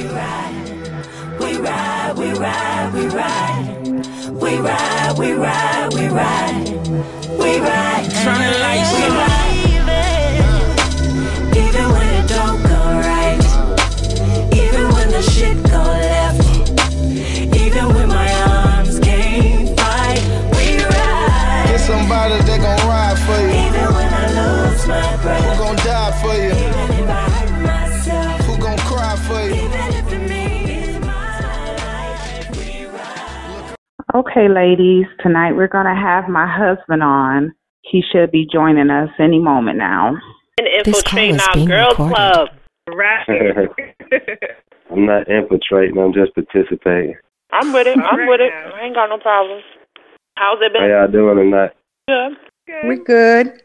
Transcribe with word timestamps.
We 0.00 0.06
ride, 0.06 1.36
we 1.38 1.58
ride, 1.58 2.14
we 2.16 2.32
ride, 2.32 2.90
we 2.94 3.06
ride. 3.08 3.66
We 4.32 4.56
ride, 4.56 5.18
we 5.18 5.32
ride, 5.32 5.92
we 5.92 6.08
ride. 6.08 6.68
We 7.38 7.60
ride. 7.60 8.08
Turn 8.24 8.40
the 8.40 8.58
lights 8.64 8.92
we 8.96 9.02
Even 11.60 11.86
when 11.92 12.08
it 12.16 12.28
don't 12.30 12.62
go 12.62 12.80
right. 13.04 13.44
Even 14.56 14.88
when 14.94 15.10
the 15.10 15.20
shit 15.20 15.62
go 15.64 15.82
left. 15.82 16.48
Even 17.54 17.92
when 17.92 18.08
my 18.08 18.32
arms 18.48 18.98
can't 19.00 19.78
fight. 19.78 20.22
We 20.56 20.82
ride. 20.82 21.66
Get 21.68 21.80
somebody 21.80 22.40
that 22.40 22.58
gon' 22.58 22.88
ride 22.88 23.18
for 23.18 23.38
you. 23.38 23.50
Even 23.68 23.92
when 23.94 24.08
I 24.14 24.26
lose 24.32 24.86
my 24.86 25.16
breath. 25.22 25.69
Okay, 34.14 34.48
ladies, 34.48 35.06
tonight 35.20 35.52
we're 35.52 35.68
going 35.68 35.86
to 35.86 35.94
have 35.94 36.28
my 36.28 36.46
husband 36.46 37.02
on. 37.02 37.54
He 37.82 38.02
should 38.12 38.30
be 38.32 38.46
joining 38.52 38.90
us 38.90 39.08
any 39.20 39.38
moment 39.38 39.78
now. 39.78 40.16
and 40.58 40.66
This 40.84 41.02
call 41.02 41.18
infiltrating 41.20 41.34
is 41.36 41.46
our 41.46 41.54
being 41.54 41.68
girls 41.68 41.90
recorded. 41.92 42.14
club. 42.16 42.48
Right. 42.92 43.24
I'm 44.90 45.06
not 45.06 45.28
infiltrating. 45.28 45.96
I'm 45.96 46.12
just 46.12 46.34
participating. 46.34 47.14
I'm 47.52 47.72
with 47.72 47.86
it. 47.86 47.96
I'm 47.96 48.02
Alright 48.04 48.28
with 48.28 48.40
it. 48.40 48.50
now. 48.50 48.72
I 48.74 48.80
ain't 48.84 48.96
got 48.96 49.08
no 49.10 49.18
problems. 49.18 49.62
How's 50.36 50.58
it 50.60 50.72
been? 50.72 50.82
How 50.82 51.06
been? 51.06 51.20
y'all 51.20 51.34
doing 51.34 51.36
tonight? 51.52 51.70
Good. 52.08 52.36
Good. 52.66 52.84
We're 52.88 53.04
good. 53.04 53.62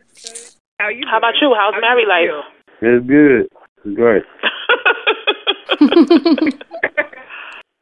How 0.80 0.90
you? 0.90 1.08
How 1.10 1.18
about 1.18 1.34
you? 1.42 1.56
How's 1.58 1.74
How 1.74 1.82
married 1.82 2.08
life? 2.08 2.30
It's 2.82 3.08
good. 3.08 3.50
It's 3.84 3.96
great. 3.96 4.24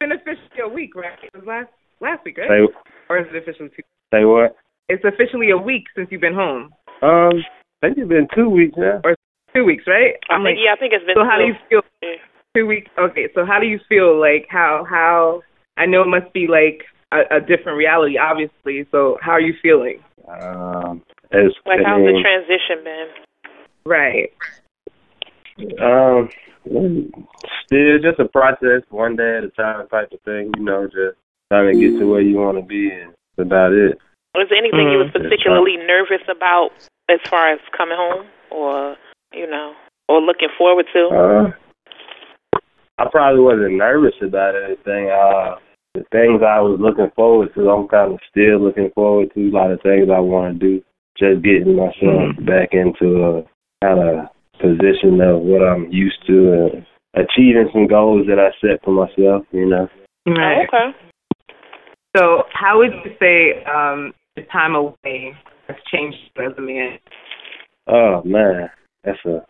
been 0.00 0.12
officially 0.12 0.60
a 0.62 0.68
week, 0.68 0.94
right? 0.94 1.18
It 1.22 1.30
was 1.36 1.44
last 1.46 1.68
last 2.04 2.24
week, 2.24 2.38
right? 2.38 2.48
Say, 2.48 2.74
Or 3.08 3.18
is 3.18 3.26
it 3.32 3.36
officially 3.42 3.70
two? 3.74 3.82
say 4.12 4.24
what? 4.24 4.54
It's 4.88 5.04
officially 5.04 5.50
a 5.50 5.56
week 5.56 5.84
since 5.96 6.08
you've 6.10 6.20
been 6.20 6.34
home. 6.34 6.70
Um, 7.02 7.40
I 7.82 7.88
think 7.88 7.98
it's 7.98 8.08
been 8.08 8.28
two 8.34 8.48
weeks 8.48 8.74
now. 8.76 9.00
Or 9.02 9.16
Two 9.54 9.64
weeks, 9.64 9.84
right? 9.86 10.14
I 10.30 10.34
I'm 10.34 10.42
think 10.42 10.58
like, 10.58 10.64
yeah, 10.64 10.72
I 10.74 10.76
think 10.76 10.92
it's 10.92 11.04
been. 11.06 11.14
so 11.16 11.24
how 11.24 11.38
do 11.38 11.46
two. 11.46 11.52
you 11.52 11.56
feel? 11.70 11.82
Yeah. 12.02 12.16
Two 12.56 12.66
weeks. 12.66 12.90
Okay, 12.98 13.28
so 13.34 13.44
how 13.46 13.58
do 13.58 13.66
you 13.66 13.78
feel? 13.88 14.18
Like 14.20 14.46
how 14.50 14.84
how? 14.88 15.42
I 15.76 15.86
know 15.86 16.02
it 16.02 16.08
must 16.08 16.32
be 16.32 16.46
like 16.46 16.84
a, 17.12 17.36
a 17.36 17.40
different 17.40 17.78
reality, 17.78 18.18
obviously. 18.18 18.86
So 18.90 19.16
how 19.20 19.32
are 19.32 19.40
you 19.40 19.54
feeling? 19.62 19.98
Um, 20.28 21.02
it's, 21.30 21.54
Like 21.66 21.80
I 21.80 21.90
how's 21.90 22.02
the 22.02 22.20
transition 22.22 22.84
been? 22.84 23.08
Right. 23.86 24.30
um, 25.82 26.28
still 27.66 27.98
just 28.02 28.18
a 28.20 28.28
process, 28.28 28.82
one 28.90 29.16
day 29.16 29.38
at 29.38 29.44
a 29.44 29.50
time 29.50 29.86
type 29.88 30.12
of 30.12 30.20
thing. 30.22 30.50
You 30.56 30.64
know, 30.64 30.86
just 30.86 31.18
trying 31.52 31.74
to 31.74 31.80
get 31.80 31.98
to 31.98 32.06
where 32.06 32.20
you 32.20 32.36
want 32.36 32.58
to 32.58 32.64
be, 32.64 32.90
and 32.90 33.12
that's 33.36 33.46
about 33.46 33.72
it. 33.72 33.98
Was 34.34 34.48
there 34.50 34.58
anything 34.58 34.90
you 34.90 34.98
was 34.98 35.08
Mm. 35.08 35.22
particularly 35.22 35.76
nervous 35.76 36.22
about 36.28 36.72
as 37.08 37.20
far 37.30 37.48
as 37.52 37.60
coming 37.76 37.96
home, 37.96 38.26
or 38.50 38.96
you 39.32 39.46
know, 39.46 39.74
or 40.08 40.20
looking 40.20 40.48
forward 40.58 40.86
to? 40.92 41.08
Uh, 41.08 42.58
I 42.98 43.08
probably 43.10 43.40
wasn't 43.40 43.74
nervous 43.74 44.14
about 44.22 44.54
anything. 44.54 45.10
Uh, 45.10 45.56
the 45.94 46.04
things 46.10 46.42
I 46.42 46.60
was 46.60 46.78
looking 46.80 47.10
forward 47.14 47.54
to, 47.54 47.70
I'm 47.70 47.88
kind 47.88 48.14
of 48.14 48.20
still 48.28 48.60
looking 48.60 48.90
forward 48.94 49.32
to. 49.34 49.48
A 49.48 49.50
lot 49.50 49.70
of 49.70 49.80
things 49.82 50.08
I 50.10 50.18
want 50.18 50.60
to 50.60 50.66
do. 50.66 50.82
Just 51.16 51.42
getting 51.42 51.76
myself 51.76 52.34
back 52.44 52.70
into 52.72 53.22
a 53.22 53.44
kind 53.84 54.00
of 54.00 54.26
position 54.58 55.20
of 55.20 55.42
what 55.42 55.62
I'm 55.62 55.90
used 55.92 56.26
to 56.26 56.52
and 56.52 56.86
achieving 57.14 57.70
some 57.72 57.86
goals 57.86 58.26
that 58.26 58.40
I 58.40 58.50
set 58.60 58.82
for 58.84 58.90
myself, 58.90 59.46
you 59.52 59.66
know. 59.66 59.88
Right. 60.26 60.66
Oh, 60.72 60.90
okay. 60.90 60.98
So 62.16 62.44
how 62.52 62.78
would 62.78 62.92
you 63.04 63.12
say 63.20 63.64
um, 63.64 64.12
the 64.36 64.42
time 64.52 64.74
away 64.74 65.32
has 65.68 65.76
changed 65.92 66.16
you 66.36 66.44
as 66.46 66.52
a 66.56 66.60
man? 66.60 66.98
Oh, 67.86 68.22
man. 68.24 68.70
That's 69.04 69.18
a, 69.26 69.44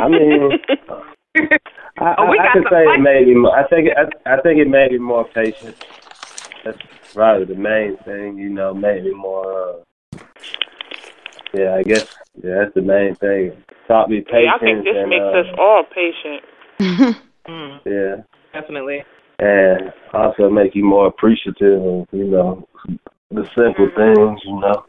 I 0.00 0.08
mean, 0.08 0.50
I, 1.98 2.14
Oh, 2.18 2.24
I, 2.24 2.30
I 2.30 2.36
got 2.36 2.52
could 2.52 2.62
some 2.64 2.70
say 2.70 2.82
it 2.82 2.86
fight- 2.86 3.00
made 3.00 3.26
me. 3.28 3.34
more- 3.34 3.56
I 3.58 3.66
think. 3.68 3.88
I, 3.96 4.32
I 4.34 4.40
think 4.42 4.58
it 4.58 4.68
made 4.68 4.92
me 4.92 4.98
more 4.98 5.24
patient. 5.34 5.74
That's 6.64 6.78
probably 7.14 7.46
the 7.46 7.60
main 7.60 7.96
thing. 8.04 8.36
You 8.38 8.50
know, 8.50 8.74
made 8.74 9.04
me 9.04 9.12
more. 9.14 9.82
Uh, 10.14 10.18
yeah, 11.54 11.74
I 11.74 11.82
guess. 11.82 12.06
Yeah, 12.42 12.62
that's 12.62 12.74
the 12.74 12.82
main 12.82 13.16
thing. 13.16 13.52
Taught 13.88 14.10
me 14.10 14.20
patience. 14.20 14.44
Yeah, 14.44 14.54
I 14.54 14.58
think 14.58 14.84
this 14.84 14.94
and, 14.96 15.10
makes 15.10 15.22
uh, 15.22 15.40
us 15.40 15.46
all 15.58 15.84
patient. 15.84 17.16
Mm, 17.48 17.80
Yeah, 17.86 18.16
definitely. 18.52 19.02
And 19.40 19.92
also 20.12 20.50
make 20.50 20.74
you 20.74 20.84
more 20.84 21.06
appreciative 21.06 21.82
of 21.82 22.06
you 22.12 22.26
know 22.26 22.68
the 23.30 23.44
simple 23.56 23.88
things. 23.96 24.40
You 24.44 24.60
know, 24.60 24.84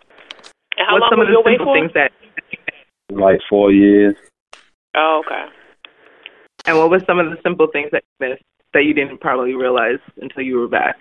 And 0.77 0.87
how 0.87 0.93
What's 0.93 1.01
long 1.03 1.09
some 1.11 1.21
of 1.21 1.27
the 1.27 1.41
simple 1.45 1.73
things 1.73 1.91
that? 1.93 2.11
like 3.09 3.39
four 3.49 3.71
years. 3.71 4.15
Oh, 4.95 5.21
okay. 5.25 5.45
And 6.65 6.77
what 6.77 6.89
was 6.91 7.01
some 7.07 7.19
of 7.19 7.29
the 7.31 7.37
simple 7.43 7.67
things 7.71 7.89
that 7.91 8.03
you 8.19 8.29
missed 8.29 8.43
that 8.73 8.83
you 8.83 8.93
didn't 8.93 9.19
probably 9.19 9.53
realize 9.53 9.99
until 10.17 10.43
you 10.43 10.57
were 10.57 10.67
back? 10.67 10.97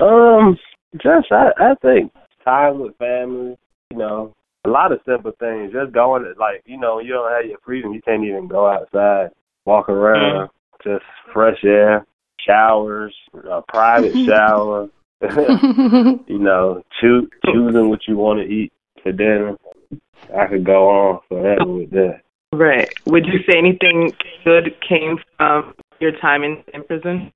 Um, 0.00 0.58
just 0.94 1.30
I 1.30 1.50
I 1.58 1.74
think 1.82 2.12
time 2.44 2.80
with 2.80 2.96
family, 2.96 3.56
you 3.90 3.96
know, 3.96 4.32
a 4.64 4.68
lot 4.68 4.92
of 4.92 5.00
simple 5.06 5.32
things. 5.38 5.72
Just 5.72 5.92
going 5.92 6.24
like 6.38 6.62
you 6.66 6.78
know, 6.78 6.98
you 6.98 7.12
don't 7.12 7.30
have 7.30 7.46
your 7.46 7.58
freedom. 7.64 7.92
You 7.92 8.02
can't 8.02 8.24
even 8.24 8.48
go 8.48 8.66
outside, 8.66 9.30
walk 9.64 9.88
around, 9.88 10.50
just 10.82 11.04
fresh 11.32 11.58
air, 11.64 12.04
showers, 12.46 13.14
a 13.50 13.62
private 13.68 14.14
shower. 14.26 14.88
you 15.22 16.38
know, 16.38 16.82
choo- 17.00 17.28
choosing 17.46 17.88
what 17.88 18.00
you 18.06 18.16
want 18.16 18.38
to 18.38 18.46
eat 18.46 18.72
for 19.02 19.12
dinner. 19.12 19.56
I 20.36 20.46
could 20.46 20.64
go 20.64 20.90
on 20.90 21.20
forever 21.28 21.66
with 21.66 21.90
that. 21.90 22.20
Right. 22.52 22.92
Would 23.06 23.26
you 23.26 23.40
say 23.48 23.58
anything 23.58 24.12
good 24.44 24.74
came 24.86 25.18
from 25.36 25.74
your 26.00 26.12
time 26.12 26.42
in, 26.42 26.62
in 26.74 26.84
prison? 26.84 27.32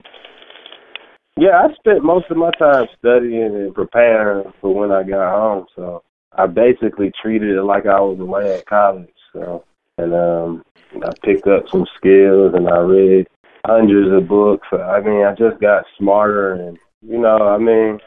Yeah, 1.36 1.62
I 1.62 1.74
spent 1.74 2.04
most 2.04 2.26
of 2.30 2.36
my 2.36 2.50
time 2.58 2.86
studying 2.98 3.42
and 3.42 3.74
preparing 3.74 4.52
for 4.60 4.74
when 4.74 4.92
I 4.92 5.02
got 5.02 5.34
home. 5.34 5.66
So 5.74 6.02
I 6.36 6.46
basically 6.46 7.12
treated 7.22 7.56
it 7.56 7.62
like 7.62 7.86
I 7.86 8.00
was 8.00 8.18
away 8.20 8.54
at 8.54 8.66
college. 8.66 9.08
So 9.32 9.64
and 9.96 10.14
um 10.14 10.64
I 11.02 11.12
picked 11.24 11.46
up 11.46 11.68
some 11.70 11.86
skills 11.96 12.52
and 12.54 12.68
I 12.68 12.78
read 12.78 13.26
hundreds 13.66 14.12
of 14.12 14.28
books. 14.28 14.66
I 14.72 15.00
mean, 15.00 15.24
I 15.24 15.34
just 15.34 15.60
got 15.60 15.84
smarter 15.98 16.54
and 16.54 16.78
you 17.02 17.18
know, 17.18 17.36
I 17.38 17.58
mean, 17.58 17.98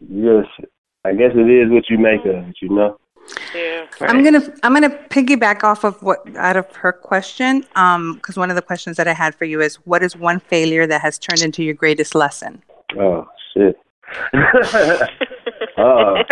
just 0.00 0.50
I 1.04 1.12
guess 1.12 1.32
it 1.34 1.48
is 1.48 1.70
what 1.70 1.88
you 1.88 1.98
make 1.98 2.20
of 2.20 2.48
it, 2.48 2.56
you 2.60 2.68
know. 2.68 2.98
Yeah. 3.54 3.86
I'm 4.00 4.22
gonna 4.22 4.42
I'm 4.62 4.72
gonna 4.72 4.90
piggyback 5.10 5.64
off 5.64 5.84
of 5.84 6.00
what 6.02 6.20
out 6.36 6.56
of 6.56 6.74
her 6.76 6.92
question, 6.92 7.64
um, 7.74 8.14
because 8.14 8.36
one 8.36 8.50
of 8.50 8.56
the 8.56 8.62
questions 8.62 8.96
that 8.98 9.08
I 9.08 9.14
had 9.14 9.34
for 9.34 9.44
you 9.44 9.60
is, 9.60 9.76
what 9.86 10.02
is 10.02 10.16
one 10.16 10.40
failure 10.40 10.86
that 10.86 11.00
has 11.00 11.18
turned 11.18 11.42
into 11.42 11.62
your 11.64 11.74
greatest 11.74 12.14
lesson? 12.14 12.62
Oh 12.98 13.26
shit. 13.52 13.76
uh, 14.34 16.22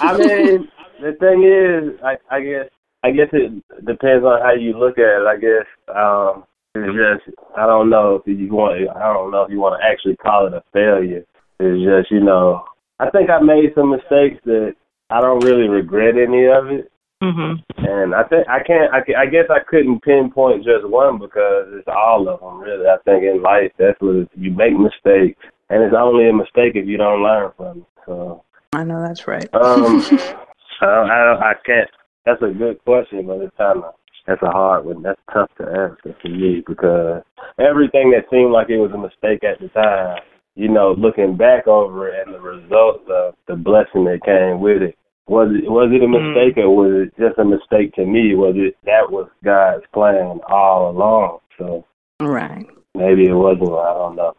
I 0.00 0.18
mean, 0.18 0.68
the 1.00 1.12
thing 1.20 1.44
is, 1.44 2.00
I, 2.04 2.16
I 2.34 2.40
guess, 2.40 2.68
I 3.04 3.10
guess 3.12 3.28
it 3.32 3.52
depends 3.84 4.24
on 4.24 4.40
how 4.40 4.52
you 4.52 4.76
look 4.76 4.98
at 4.98 5.22
it. 5.22 5.26
I 5.26 5.36
guess 5.36 5.66
um, 5.94 6.44
it's 6.74 7.24
just, 7.24 7.36
I 7.56 7.66
don't 7.66 7.90
know 7.90 8.16
if 8.16 8.26
you 8.26 8.48
want, 8.48 8.88
I 8.96 9.12
don't 9.12 9.30
know 9.30 9.42
if 9.42 9.50
you 9.50 9.60
want 9.60 9.80
to 9.80 9.86
actually 9.86 10.16
call 10.16 10.46
it 10.46 10.54
a 10.54 10.62
failure. 10.72 11.24
It's 11.60 11.84
just, 11.84 12.10
you 12.10 12.24
know, 12.24 12.64
I 12.98 13.10
think 13.10 13.30
I 13.30 13.40
made 13.40 13.74
some 13.74 13.90
mistakes 13.90 14.40
that 14.44 14.74
I 15.10 15.20
don't 15.20 15.44
really 15.44 15.68
regret 15.68 16.14
any 16.16 16.46
of 16.46 16.68
it. 16.68 16.90
Mm-hmm. 17.22 17.84
And 17.84 18.14
I 18.14 18.24
think 18.24 18.48
I 18.48 18.58
can't. 18.66 18.92
I, 18.92 18.98
I 19.22 19.26
guess 19.26 19.46
I 19.48 19.60
couldn't 19.68 20.02
pinpoint 20.02 20.64
just 20.64 20.88
one 20.88 21.20
because 21.20 21.68
it's 21.70 21.86
all 21.86 22.28
of 22.28 22.40
them. 22.40 22.58
Really, 22.58 22.86
I 22.86 22.96
think 23.04 23.22
in 23.22 23.40
life 23.40 23.70
that's 23.78 24.00
what 24.00 24.16
it, 24.16 24.28
you 24.34 24.50
make 24.50 24.72
mistakes, 24.74 25.38
and 25.70 25.84
it's 25.84 25.94
only 25.96 26.28
a 26.28 26.32
mistake 26.32 26.74
if 26.74 26.88
you 26.88 26.96
don't 26.96 27.22
learn 27.22 27.52
from 27.56 27.78
it. 27.78 27.86
So, 28.06 28.42
I 28.72 28.82
know 28.82 29.00
that's 29.00 29.28
right. 29.28 29.48
um, 29.54 30.02
so 30.80 30.86
I, 30.86 31.38
I 31.38 31.54
can't. 31.64 31.88
That's 32.26 32.42
a 32.42 32.50
good 32.50 32.82
question, 32.84 33.24
but 33.24 33.38
it's 33.38 33.56
kind 33.56 33.84
of 33.84 33.94
that's 34.26 34.42
a 34.42 34.50
hard 34.50 34.84
one. 34.84 35.02
That's 35.02 35.20
tough 35.32 35.50
to 35.58 35.64
answer 35.64 36.16
for 36.22 36.28
me 36.28 36.62
because 36.66 37.22
everything 37.58 38.10
that 38.12 38.24
seemed 38.30 38.52
like 38.52 38.68
it 38.70 38.78
was 38.78 38.92
a 38.92 38.98
mistake 38.98 39.42
at 39.44 39.58
the 39.60 39.68
time, 39.68 40.18
you 40.54 40.68
know, 40.68 40.94
looking 40.98 41.36
back 41.36 41.66
over 41.66 42.08
it 42.08 42.26
and 42.26 42.34
the 42.34 42.40
results 42.40 43.04
of 43.10 43.34
the 43.48 43.56
blessing 43.56 44.04
that 44.04 44.20
came 44.24 44.60
with 44.60 44.82
it. 44.82 44.96
Was 45.28 45.48
it 45.54 45.70
was 45.70 45.90
it 45.92 46.02
a 46.02 46.08
mistake 46.08 46.56
or 46.58 46.68
was 46.74 47.06
it 47.08 47.14
just 47.20 47.38
a 47.38 47.44
mistake 47.44 47.94
to 47.94 48.04
me? 48.04 48.34
Was 48.34 48.54
it 48.56 48.76
that 48.84 49.10
was 49.10 49.28
God's 49.44 49.84
plan 49.94 50.40
all 50.48 50.90
along? 50.90 51.38
So 51.58 51.84
Right. 52.20 52.66
maybe 52.94 53.26
it 53.26 53.32
wasn't. 53.34 53.70
I 53.70 53.94
don't 53.94 54.16
know. 54.16 54.34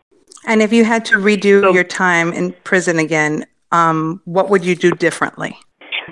And 0.45 0.61
if 0.61 0.73
you 0.73 0.83
had 0.83 1.05
to 1.05 1.15
redo 1.15 1.61
So- 1.61 1.73
your 1.73 1.85
time 1.85 2.33
in 2.33 2.53
prison 2.65 2.99
again, 2.99 3.45
um, 3.71 4.21
what 4.25 4.49
would 4.49 4.65
you 4.65 4.75
do 4.75 4.91
differently? 4.91 5.57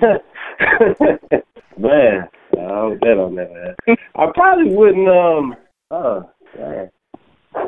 man, 1.78 2.28
I 2.70 2.74
hope 2.74 3.00
that 3.00 3.14
don't 3.14 3.34
never 3.34 3.74
happen. 3.86 3.96
I 4.14 4.26
probably 4.34 4.74
wouldn't. 4.74 5.08
Um. 5.08 5.56
Oh, 5.90 6.30
man. 6.58 6.90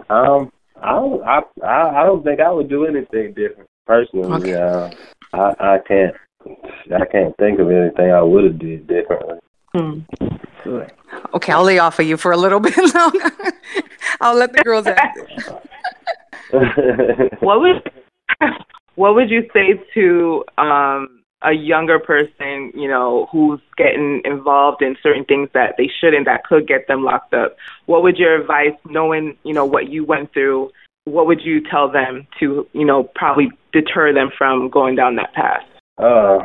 Um, 0.09 0.53
I 0.81 0.93
don't, 0.93 1.23
I, 1.23 1.41
I, 1.63 2.03
I 2.03 2.05
don't 2.05 2.25
think 2.25 2.41
I 2.41 2.51
would 2.51 2.69
do 2.69 2.87
anything 2.87 3.35
different 3.35 3.69
personally. 3.87 4.55
Okay. 4.55 4.55
Uh, 4.55 4.91
I, 5.33 5.75
I 5.75 5.79
can't, 5.87 6.15
I 6.95 7.05
can't 7.07 7.37
think 7.37 7.59
of 7.59 7.71
anything 7.71 8.11
I 8.11 8.23
would 8.23 8.45
have 8.45 8.59
did 8.59 8.87
differently. 8.87 9.39
Hmm. 9.75 10.01
Okay, 11.35 11.53
I'll 11.53 11.65
lay 11.65 11.79
off 11.79 11.99
of 11.99 12.07
you 12.07 12.17
for 12.17 12.33
a 12.33 12.37
little 12.37 12.61
bit 12.61 12.77
longer. 12.95 13.31
I'll 14.21 14.37
let 14.37 14.53
the 14.53 14.63
girls 14.63 14.87
answer. 14.87 15.61
what 17.41 17.61
would 17.61 17.91
what 18.95 19.15
would 19.15 19.29
you 19.29 19.49
say 19.53 19.81
to 19.95 20.45
um 20.59 21.24
a 21.45 21.53
younger 21.53 21.99
person, 21.99 22.73
you 22.75 22.89
know, 22.89 23.29
who's 23.31 23.61
getting 23.77 24.23
involved 24.25 24.83
in 24.83 24.97
certain 25.03 25.25
things 25.25 25.49
that 25.55 25.75
they 25.77 25.91
shouldn't 26.01 26.27
that 26.27 26.45
could 26.45 26.67
get 26.67 26.89
them 26.89 27.05
locked 27.05 27.35
up? 27.35 27.57
What 27.87 28.03
would 28.03 28.17
your 28.17 28.41
advice 28.41 28.79
knowing, 28.87 29.37
you 29.45 29.53
know, 29.53 29.65
what 29.65 29.89
you 29.89 30.05
went 30.05 30.33
through, 30.33 30.71
what 31.05 31.27
would 31.27 31.43
you 31.43 31.61
tell 31.71 31.91
them 31.91 32.27
to, 32.41 32.67
you 32.73 32.85
know, 32.85 33.11
probably 33.15 33.51
deter 33.73 34.15
them 34.15 34.31
from 34.37 34.71
going 34.71 34.97
down 34.97 35.17
that 35.17 35.35
path? 35.35 35.63
Uh, 35.99 36.39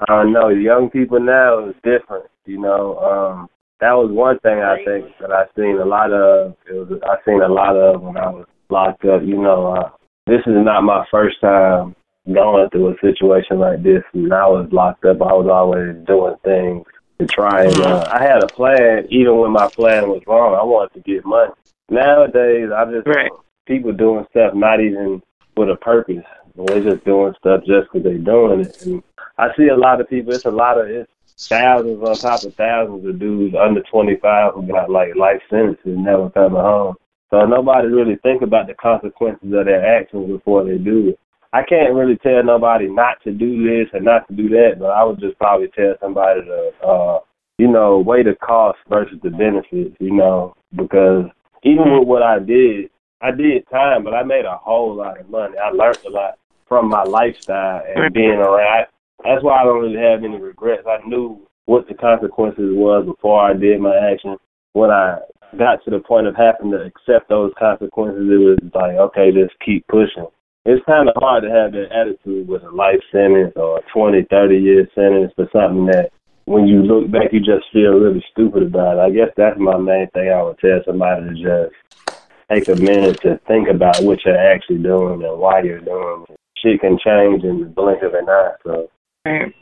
I 0.00 0.06
don't 0.06 0.32
know. 0.32 0.48
Young 0.48 0.90
people 0.90 1.20
now 1.20 1.68
is 1.68 1.74
different. 1.84 2.26
You 2.46 2.60
know, 2.60 2.98
um, 2.98 3.48
that 3.80 3.92
was 3.92 4.10
one 4.10 4.38
thing 4.40 4.58
I 4.58 4.76
think 4.84 5.06
that 5.20 5.30
I 5.30 5.44
seen 5.56 5.78
a 5.78 5.84
lot 5.84 6.12
of. 6.12 6.56
It 6.68 6.72
was 6.72 7.00
I 7.04 7.16
seen 7.24 7.40
a 7.40 7.48
lot 7.48 7.76
of 7.76 8.02
when 8.02 8.16
I 8.16 8.30
was 8.30 8.46
locked 8.70 9.04
up. 9.04 9.22
You 9.24 9.40
know, 9.40 9.74
uh, 9.74 9.90
this 10.26 10.40
is 10.46 10.54
not 10.56 10.82
my 10.82 11.04
first 11.10 11.40
time 11.40 11.94
going 12.32 12.68
through 12.70 12.88
a 12.88 12.94
situation 13.00 13.58
like 13.58 13.82
this. 13.82 14.02
When 14.12 14.32
I 14.32 14.46
was 14.46 14.68
locked 14.72 15.04
up, 15.04 15.20
I 15.22 15.32
was 15.32 15.48
always 15.50 15.96
doing 16.06 16.36
things 16.44 16.86
to 17.18 17.26
try 17.26 17.64
and. 17.64 17.80
Uh, 17.80 18.08
I 18.10 18.22
had 18.22 18.42
a 18.42 18.48
plan, 18.48 19.06
even 19.10 19.38
when 19.38 19.52
my 19.52 19.68
plan 19.68 20.08
was 20.08 20.22
wrong. 20.26 20.54
I 20.54 20.62
wanted 20.64 20.94
to 20.94 21.00
get 21.00 21.24
money. 21.24 21.52
Nowadays, 21.88 22.70
I 22.74 22.84
just 22.86 23.06
Right. 23.06 23.30
people 23.66 23.92
doing 23.92 24.24
stuff 24.30 24.54
not 24.54 24.80
even 24.80 25.22
with 25.56 25.70
a 25.70 25.76
purpose. 25.76 26.24
They're 26.56 26.82
just 26.82 27.04
doing 27.04 27.34
stuff 27.38 27.60
just 27.64 27.92
because 27.92 28.04
they're 28.04 28.18
doing 28.18 28.60
it. 28.60 28.76
And 28.82 29.02
I 29.38 29.48
see 29.56 29.68
a 29.68 29.76
lot 29.76 30.00
of 30.00 30.08
people. 30.08 30.34
It's 30.34 30.44
a 30.44 30.50
lot 30.50 30.78
of 30.78 30.88
it's 30.88 31.10
thousands 31.48 32.02
on 32.02 32.14
top 32.16 32.42
of 32.44 32.54
thousands 32.54 33.06
of 33.06 33.18
dudes 33.18 33.54
under 33.58 33.82
25 33.82 34.54
who 34.54 34.66
got 34.66 34.90
like 34.90 35.16
life 35.16 35.40
sentences 35.48 35.80
and 35.84 36.04
never 36.04 36.30
coming 36.30 36.60
home. 36.60 36.94
So 37.30 37.46
nobody 37.46 37.88
really 37.88 38.16
think 38.16 38.42
about 38.42 38.66
the 38.66 38.74
consequences 38.74 39.52
of 39.52 39.64
their 39.64 39.84
actions 39.84 40.28
before 40.28 40.64
they 40.64 40.78
do 40.78 41.10
it. 41.10 41.18
I 41.52 41.62
can't 41.62 41.94
really 41.94 42.16
tell 42.16 42.44
nobody 42.44 42.88
not 42.88 43.22
to 43.24 43.32
do 43.32 43.64
this 43.64 43.88
and 43.92 44.04
not 44.04 44.26
to 44.28 44.34
do 44.34 44.48
that, 44.50 44.76
but 44.78 44.90
I 44.90 45.02
would 45.02 45.20
just 45.20 45.36
probably 45.38 45.68
tell 45.68 45.94
somebody 46.00 46.42
to, 46.42 46.86
uh, 46.86 47.18
you 47.58 47.66
know, 47.66 47.98
weigh 47.98 48.22
the 48.22 48.36
cost 48.36 48.78
versus 48.88 49.18
the 49.22 49.30
benefits, 49.30 49.96
you 49.98 50.14
know, 50.14 50.54
because 50.76 51.24
even 51.64 51.98
with 51.98 52.06
what 52.06 52.22
I 52.22 52.38
did, 52.38 52.90
I 53.20 53.32
did 53.32 53.68
time, 53.68 54.04
but 54.04 54.14
I 54.14 54.22
made 54.22 54.44
a 54.44 54.56
whole 54.56 54.94
lot 54.94 55.20
of 55.20 55.28
money. 55.28 55.56
I 55.58 55.70
learned 55.70 55.98
a 56.06 56.10
lot 56.10 56.38
from 56.68 56.88
my 56.88 57.02
lifestyle 57.02 57.82
and 57.94 58.14
being 58.14 58.38
around. 58.38 58.86
That's 59.24 59.42
why 59.42 59.60
I 59.60 59.64
don't 59.64 59.82
really 59.82 60.00
have 60.00 60.24
any 60.24 60.38
regrets. 60.38 60.86
I 60.86 61.06
knew 61.06 61.46
what 61.66 61.86
the 61.88 61.94
consequences 61.94 62.70
was 62.72 63.04
before 63.04 63.42
I 63.42 63.52
did 63.54 63.80
my 63.80 63.94
action. 63.94 64.36
When 64.72 64.90
I 64.90 65.18
got 65.58 65.84
to 65.84 65.90
the 65.90 65.98
point 65.98 66.28
of 66.28 66.36
having 66.36 66.70
to 66.70 66.78
accept 66.78 67.28
those 67.28 67.52
consequences, 67.58 68.22
it 68.30 68.38
was 68.38 68.58
like, 68.72 68.94
okay, 68.94 69.32
just 69.32 69.54
keep 69.64 69.86
pushing. 69.88 70.26
It's 70.66 70.84
kind 70.84 71.08
of 71.08 71.14
hard 71.16 71.44
to 71.44 71.50
have 71.50 71.72
that 71.72 71.88
attitude 71.90 72.46
with 72.46 72.62
a 72.62 72.70
life 72.70 73.00
sentence 73.10 73.52
or 73.56 73.78
a 73.78 73.82
20, 73.94 74.26
30 74.28 74.56
year 74.56 74.86
sentence 74.94 75.32
for 75.34 75.48
something 75.52 75.86
that 75.86 76.10
when 76.44 76.66
you 76.66 76.82
look 76.82 77.10
back, 77.10 77.32
you 77.32 77.40
just 77.40 77.64
feel 77.72 77.98
really 77.98 78.24
stupid 78.30 78.64
about 78.64 78.98
it. 78.98 79.00
I 79.00 79.10
guess 79.10 79.32
that's 79.36 79.58
my 79.58 79.78
main 79.78 80.08
thing 80.10 80.30
I 80.30 80.42
would 80.42 80.58
tell 80.58 80.80
somebody 80.84 81.28
to 81.28 81.34
just 81.34 82.20
take 82.50 82.68
a 82.68 82.74
minute 82.74 83.20
to 83.22 83.40
think 83.46 83.68
about 83.68 84.02
what 84.02 84.18
you're 84.24 84.36
actually 84.36 84.78
doing 84.78 85.22
and 85.22 85.38
why 85.38 85.62
you're 85.62 85.80
doing 85.80 86.26
it. 86.28 86.36
Shit 86.58 86.80
can 86.80 86.98
change 86.98 87.44
in 87.44 87.60
the 87.60 87.66
blink 87.66 88.02
of 88.02 88.12
an 88.12 88.28
eye, 88.28 88.52
so. 88.64 88.90
Right. 89.24 89.54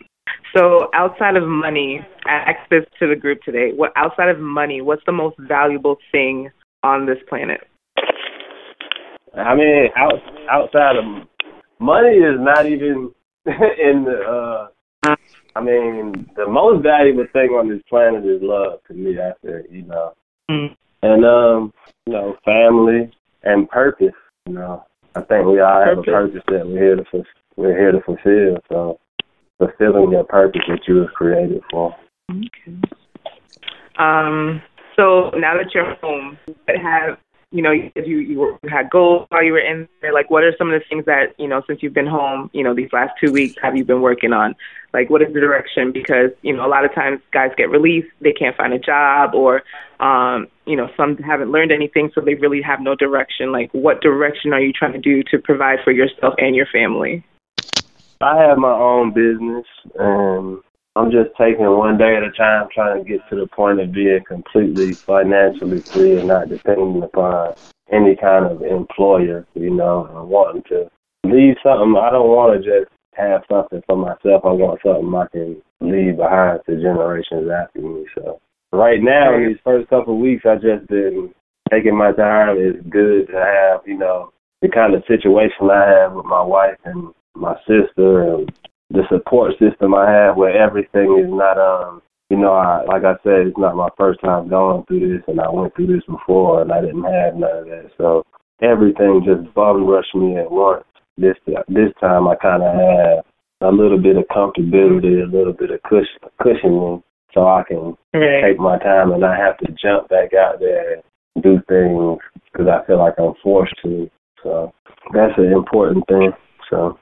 So 0.57 0.89
outside 0.95 1.37
of 1.37 1.47
money, 1.47 2.01
I 2.25 2.51
asked 2.51 2.71
this 2.71 2.85
to 2.99 3.07
the 3.07 3.15
group 3.15 3.43
today. 3.43 3.73
What 3.75 3.93
outside 3.97 4.31
of 4.31 4.41
money, 4.41 4.81
what's 4.81 5.03
the 5.07 5.13
most 5.13 5.37
valuable 5.39 5.99
thing 6.11 6.51
on 6.83 7.07
this 7.07 7.19
planet? 7.29 7.61
I 9.37 9.55
mean, 9.55 9.89
out, 9.97 10.15
outside 10.51 10.97
of 10.97 11.05
money 11.79 12.17
is 12.17 12.39
not 12.39 12.67
even 12.67 13.13
in 13.47 14.05
the. 14.05 14.21
uh 14.27 14.69
I 15.57 15.61
mean, 15.61 16.29
the 16.37 16.47
most 16.47 16.83
valuable 16.85 17.27
thing 17.33 17.49
on 17.51 17.69
this 17.69 17.83
planet 17.89 18.25
is 18.25 18.41
love 18.43 18.79
to 18.87 18.95
me. 18.95 19.19
I 19.19 19.33
think 19.45 19.67
you 19.71 19.83
know, 19.83 20.13
Mm. 20.51 20.75
and 21.03 21.25
um, 21.25 21.73
you 22.07 22.13
know, 22.13 22.37
family 22.45 23.11
and 23.43 23.69
purpose. 23.69 24.15
You 24.47 24.55
know, 24.55 24.85
I 25.17 25.21
think 25.23 25.47
we 25.47 25.61
all 25.61 25.85
have 25.85 25.99
a 25.99 26.03
Purpose. 26.03 26.13
purpose 26.13 26.43
that 26.49 26.67
we're 26.67 26.79
here 26.79 26.97
to 26.97 27.25
we're 27.57 27.77
here 27.77 27.93
to 27.93 28.01
fulfill. 28.03 28.57
So, 28.69 29.01
fulfilling 29.59 30.13
your 30.13 30.25
purpose 30.25 30.63
that 30.69 30.81
you 30.87 30.95
was 30.97 31.09
created 31.15 31.63
for. 31.71 31.95
Okay. 32.31 32.77
Um. 33.99 34.63
So 34.97 35.31
now 35.37 35.57
that 35.57 35.75
you're 35.75 35.95
home, 35.97 36.39
what 36.47 36.77
have 36.77 37.19
you 37.51 37.63
know? 37.63 37.71
You 37.71 37.91
you 37.97 38.19
you, 38.19 38.39
were, 38.39 38.59
you 38.63 38.69
had 38.69 38.91
goals 38.91 39.27
while 39.31 39.43
you 39.43 39.53
were 39.53 39.59
in 39.59 39.89
there. 40.01 40.13
Like, 40.13 40.31
what 40.31 40.45
are 40.45 40.55
some 40.57 40.73
of 40.73 40.81
the 40.81 40.85
things 40.89 41.05
that 41.07 41.35
you 41.39 41.49
know 41.49 41.63
since 41.67 41.83
you've 41.83 41.95
been 41.95 42.07
home? 42.07 42.51
You 42.53 42.65
know, 42.65 42.75
these 42.75 42.93
last 42.93 43.13
two 43.23 43.33
weeks, 43.33 43.55
have 43.63 43.77
you 43.77 43.85
been 43.85 44.01
working 44.01 44.33
on? 44.33 44.55
Like, 44.93 45.11
what 45.11 45.21
is 45.23 45.33
the 45.35 45.41
direction? 45.41 45.93
Because 45.93 46.31
you 46.43 46.57
know, 46.57 46.67
a 46.67 46.69
lot 46.69 46.85
of 46.85 46.95
times 46.95 47.21
guys 47.33 47.51
get 47.57 47.71
released, 47.71 48.09
they 48.21 48.33
can't 48.33 48.57
find 48.57 48.73
a 48.73 48.79
job, 48.79 49.35
or 49.35 49.63
um, 50.01 50.49
you 50.67 50.77
know, 50.77 50.89
some 50.97 51.17
haven't 51.19 51.51
learned 51.51 51.73
anything, 51.73 52.11
so 52.15 52.21
they 52.21 52.35
really 52.35 52.63
have 52.63 52.81
no 52.81 52.95
direction. 52.95 53.53
Like, 53.53 53.71
what 53.73 54.01
direction 54.01 54.53
are 54.53 54.61
you 54.61 54.73
trying 54.73 54.93
to 54.93 54.99
do 54.99 55.23
to 55.31 55.39
provide 55.39 55.79
for 55.85 55.93
yourself 55.93 56.35
and 56.39 56.55
your 56.55 56.67
family? 56.67 57.25
I 58.21 58.37
have 58.43 58.59
my 58.59 58.73
own 58.73 59.13
business, 59.13 59.67
and 59.95 60.59
I'm 60.99 61.13
just 61.13 61.31
taking 61.39 61.65
one 61.65 61.97
day 61.97 62.17
at 62.17 62.25
a 62.25 62.33
time, 62.33 62.67
trying 62.75 62.99
to 62.99 63.09
get 63.09 63.21
to 63.31 63.37
the 63.37 63.47
point 63.47 63.79
of 63.79 63.93
being 63.93 64.19
completely 64.27 64.95
financially 64.95 65.81
free 65.81 66.19
and 66.19 66.27
not 66.27 66.49
depending 66.49 67.01
upon 67.05 67.55
any 67.93 68.17
kind 68.17 68.47
of 68.47 68.63
employer. 68.63 69.47
You 69.55 69.71
know, 69.71 70.11
I'm 70.11 70.29
wanting 70.29 70.65
to 70.71 70.91
leave 71.23 71.55
something. 71.63 71.95
I 71.95 72.11
don't 72.11 72.27
want 72.27 72.61
to 72.61 72.69
just 72.69 72.91
have 73.15 73.43
something 73.49 73.81
for 73.87 73.97
myself. 73.97 74.43
I 74.45 74.51
want 74.51 74.81
something 74.85 75.15
I 75.15 75.27
can 75.31 75.63
leave 75.81 76.17
behind 76.17 76.63
to 76.67 76.75
generations 76.83 77.49
after 77.49 77.81
me. 77.81 78.05
So 78.17 78.41
right 78.73 79.01
now, 79.01 79.37
in 79.37 79.47
these 79.47 79.63
first 79.63 79.89
couple 79.91 80.15
of 80.15 80.21
weeks, 80.21 80.43
I 80.45 80.57
just 80.57 80.89
been 80.89 81.33
taking 81.71 81.97
my 81.97 82.11
time. 82.11 82.57
It's 82.59 82.85
good 82.89 83.29
to 83.29 83.39
have, 83.39 83.87
you 83.87 83.99
know, 83.99 84.33
the 84.63 84.69
kind 84.69 84.95
of 84.95 85.05
situation 85.07 85.71
I 85.71 85.89
have 85.89 86.15
with 86.15 86.27
my 86.27 86.43
wife 86.43 86.79
and 86.85 87.15
my 87.37 87.55
sister 87.69 88.35
and 88.35 88.51
the 88.91 89.03
support 89.11 89.53
system 89.59 89.95
I 89.95 90.11
have 90.11 90.37
where 90.37 90.57
everything 90.57 91.19
is 91.23 91.31
not 91.31 91.59
um 91.59 92.03
you 92.31 92.37
know, 92.37 92.53
I 92.53 92.85
like 92.85 93.05
I 93.05 93.15
said, 93.23 93.49
it's 93.49 93.59
not 93.59 93.77
my 93.77 93.89
first 93.97 94.21
time 94.21 94.49
going 94.49 94.85
through 94.85 95.17
this 95.17 95.25
and 95.29 95.41
I 95.41 95.49
went 95.51 95.75
through 95.75 95.89
this 95.89 96.05
before 96.07 96.63
and 96.63 96.73
I 96.73 96.81
didn't 96.81 97.05
have 97.05 97.35
none 97.35 97.59
of 97.59 97.65
that. 97.67 97.91
So 97.97 98.25
everything 98.61 99.25
just 99.25 99.53
bum 99.55 99.87
rushed 99.87 100.15
me 100.15 100.37
at 100.37 100.51
once. 100.51 100.85
This 101.17 101.37
this 101.69 101.93
time 102.01 102.29
I 102.29 102.37
kinda 102.37 102.69
have 102.69 103.25
a 103.61 103.73
little 103.73 103.99
bit 103.99 104.17
of 104.17 104.25
comfortability, 104.29 105.23
a 105.23 105.27
little 105.27 105.53
bit 105.53 105.71
of 105.71 105.83
cush, 105.83 106.07
cushioning 106.41 107.03
so 107.35 107.47
I 107.47 107.63
can 107.65 107.97
Right. 108.15 108.43
take 108.43 108.59
my 108.59 108.79
time 108.79 109.13
and 109.13 109.21
not 109.21 109.37
have 109.37 109.59
to 109.59 109.73
jump 109.73 110.09
back 110.09 110.33
out 110.35 110.61
there 110.61 110.95
and 110.95 111.43
do 111.43 111.61
things 111.69 112.19
because 112.53 112.69
I 112.69 112.85
feel 112.87 112.99
like 112.99 113.15
I'm 113.19 113.35
forced 113.43 113.75
to. 113.83 114.11
So 114.43 114.73
that's 115.13 115.37
an 115.39 115.53
important 115.53 116.07
thing. 116.07 116.33
So 116.71 116.99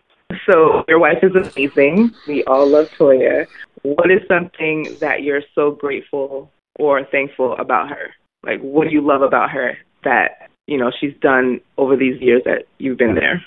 So 0.49 0.85
your 0.89 0.99
wife 0.99 1.19
is 1.23 1.33
amazing. 1.35 2.13
We 2.27 2.45
all 2.45 2.69
love 2.69 2.87
Toya. 2.99 3.47
What 3.83 4.11
is 4.11 4.21
something 4.29 4.97
that 5.01 5.23
you're 5.23 5.43
so 5.55 5.73
grateful 5.73 6.51
or 6.79 7.05
thankful 7.11 7.57
about 7.59 7.89
her? 7.89 8.11
Like, 8.45 8.61
what 8.61 8.89
do 8.89 8.95
you 8.95 9.07
love 9.07 9.23
about 9.23 9.51
her 9.51 9.77
that 10.05 10.49
you 10.67 10.79
know 10.79 10.91
she's 11.01 11.15
done 11.21 11.61
over 11.79 11.97
these 11.97 12.21
years 12.21 12.43
that 12.45 12.65
you've 12.79 12.99
been 12.99 13.15
there? 13.15 13.43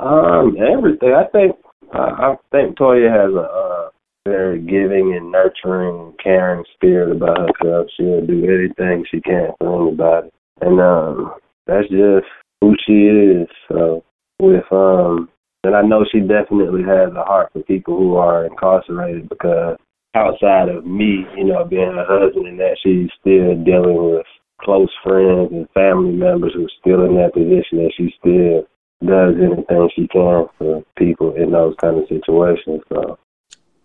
um, 0.00 0.56
everything. 0.58 1.14
I 1.14 1.24
think 1.30 1.56
uh, 1.94 1.98
I 1.98 2.34
think 2.50 2.76
Toya 2.76 3.10
has 3.10 3.32
a 3.34 3.40
uh, 3.40 3.88
very 4.26 4.60
giving 4.60 5.14
and 5.16 5.30
nurturing 5.30 6.14
caring 6.22 6.64
spirit 6.74 7.14
about 7.14 7.38
herself. 7.38 7.86
She'll 7.96 8.26
do 8.26 8.44
anything 8.44 9.04
she 9.10 9.20
can 9.20 9.50
for 9.58 9.88
anybody, 9.88 10.30
and 10.60 10.80
um, 10.80 11.34
that's 11.66 11.88
just 11.88 12.26
who 12.60 12.74
she 12.86 12.92
is. 12.92 13.48
So 13.68 14.04
with 14.38 14.64
um, 14.72 15.28
and 15.64 15.74
I 15.74 15.82
know 15.82 16.04
she 16.10 16.20
definitely 16.20 16.82
has 16.82 17.12
a 17.16 17.24
heart 17.24 17.50
for 17.52 17.62
people 17.62 17.96
who 17.96 18.16
are 18.16 18.44
incarcerated 18.44 19.28
because 19.28 19.78
outside 20.14 20.68
of 20.68 20.84
me, 20.86 21.24
you 21.36 21.44
know, 21.44 21.64
being 21.64 21.92
her 21.92 22.06
husband 22.06 22.46
and 22.46 22.60
that 22.60 22.76
she's 22.82 23.10
still 23.20 23.56
dealing 23.64 23.96
with 23.96 24.26
close 24.60 24.90
friends 25.02 25.50
and 25.52 25.68
family 25.70 26.12
members 26.12 26.52
who 26.54 26.66
are 26.66 26.78
still 26.80 27.04
in 27.04 27.16
that 27.16 27.32
position 27.32 27.78
that 27.78 27.92
she 27.96 28.14
still 28.20 28.66
does 29.04 29.34
anything 29.40 29.90
she 29.94 30.06
can 30.08 30.46
for 30.58 30.84
people 30.96 31.34
in 31.34 31.50
those 31.50 31.74
kind 31.80 31.98
of 31.98 32.08
situations. 32.08 32.82
So 32.88 33.18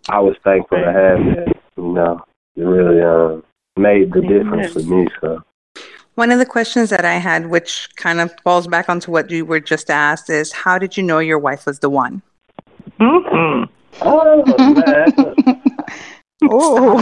I 0.08 0.20
was 0.20 0.36
thankful 0.44 0.78
to 0.78 0.84
have 0.84 1.18
that, 1.36 1.54
you 1.76 1.92
know. 1.92 2.20
It 2.56 2.62
really 2.62 3.02
um 3.02 3.42
made 3.76 4.12
the 4.12 4.20
difference 4.20 4.72
for 4.72 4.82
me. 4.82 5.06
So 5.20 5.42
One 6.20 6.30
of 6.30 6.38
the 6.38 6.44
questions 6.44 6.90
that 6.90 7.06
I 7.06 7.14
had, 7.14 7.46
which 7.46 7.88
kind 7.96 8.20
of 8.20 8.30
falls 8.44 8.66
back 8.66 8.90
onto 8.90 9.10
what 9.10 9.30
you 9.30 9.46
were 9.46 9.58
just 9.58 9.88
asked, 9.88 10.28
is 10.28 10.52
how 10.52 10.76
did 10.76 10.94
you 10.98 11.02
know 11.02 11.18
your 11.18 11.38
wife 11.38 11.64
was 11.64 11.78
the 11.78 11.88
one? 11.88 12.20
Mm-hmm. 13.00 13.64
Oh 14.02 14.74
man, 14.74 15.14
Oh. 16.42 17.00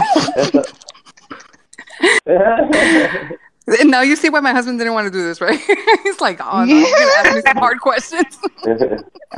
now 3.83 4.03
you 4.03 4.15
see 4.15 4.29
why 4.29 4.39
my 4.39 4.53
husband 4.53 4.79
didn't 4.79 4.93
want 4.93 5.07
to 5.07 5.11
do 5.11 5.21
this, 5.21 5.41
right? 5.41 5.59
He's 6.03 6.21
like, 6.21 6.39
oh 6.41 6.63
no, 6.63 6.73
you're 6.73 6.97
gonna 6.97 7.11
ask 7.17 7.35
me 7.35 7.41
some 7.41 7.57
hard 7.57 7.81
questions. 7.81 8.39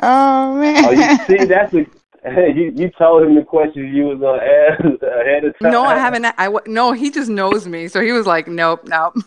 Oh 0.04 0.58
man. 0.58 0.86
oh, 0.86 0.92
you 0.92 1.18
see, 1.26 1.46
that's 1.46 1.74
a, 1.74 1.88
you. 2.56 2.72
You 2.76 2.92
told 2.98 3.24
him 3.24 3.36
the 3.36 3.44
questions 3.44 3.94
you 3.94 4.06
was 4.06 4.20
gonna 4.20 4.42
ask 4.44 4.80
ahead 5.02 5.46
of 5.46 5.58
time. 5.60 5.72
no, 5.72 5.84
I 5.84 5.98
haven't. 5.98 6.26
I 6.26 6.50
no, 6.68 6.92
he 6.92 7.10
just 7.10 7.30
knows 7.30 7.68
me, 7.68 7.88
so 7.88 8.02
he 8.02 8.12
was 8.12 8.28
like, 8.28 8.48
nope, 8.48 8.82
nope. 8.86 9.14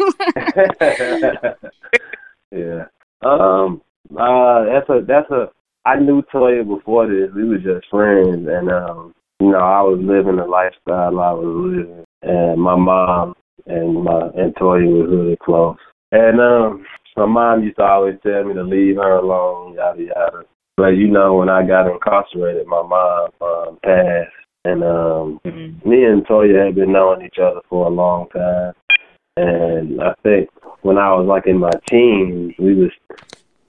yeah. 2.53 2.87
Um. 3.23 3.83
Uh. 4.17 4.65
That's 4.65 4.89
a. 4.89 5.01
That's 5.07 5.31
a. 5.31 5.51
I 5.85 5.99
knew 5.99 6.23
Toya 6.33 6.67
before 6.67 7.07
this. 7.09 7.31
We 7.35 7.49
were 7.49 7.59
just 7.59 7.89
friends, 7.91 8.47
and 8.49 8.71
um. 8.71 9.15
You 9.41 9.51
know, 9.51 9.59
I 9.59 9.83
was 9.83 9.99
living 10.01 10.37
the 10.37 10.47
lifestyle 10.47 11.19
I 11.19 11.33
was 11.33 11.45
living, 11.45 12.05
and 12.23 12.63
my 12.63 12.77
mom 12.77 13.35
and 13.67 14.05
my 14.05 14.29
and 14.37 14.55
Toya 14.55 14.87
was 14.87 15.09
really 15.11 15.37
close. 15.43 15.77
And 16.13 16.41
um, 16.41 16.87
my 17.17 17.27
mom 17.27 17.65
used 17.65 17.77
to 17.77 17.83
always 17.83 18.15
tell 18.23 18.45
me 18.45 18.55
to 18.55 18.63
leave 18.63 18.97
her 18.97 19.17
alone, 19.17 19.75
yada 19.75 20.03
yada. 20.03 20.45
But 20.76 20.97
you 20.97 21.09
know, 21.09 21.37
when 21.37 21.49
I 21.49 21.66
got 21.66 21.90
incarcerated, 21.90 22.66
my 22.66 22.83
mom 22.83 23.31
um, 23.40 23.78
passed, 23.85 24.33
and 24.64 24.83
um, 24.83 25.40
me 25.45 26.04
and 26.04 26.26
Toya 26.26 26.66
had 26.66 26.75
been 26.75 26.93
knowing 26.93 27.25
each 27.25 27.38
other 27.38 27.61
for 27.69 27.87
a 27.87 27.90
long 27.90 28.28
time. 28.31 28.73
And 29.37 30.00
I 30.00 30.14
think 30.23 30.49
when 30.83 30.99
I 30.99 31.12
was 31.12 31.26
like 31.26 31.47
in 31.47 31.59
my 31.59 31.71
teens, 31.88 32.54
we 32.59 32.75
was, 32.75 32.90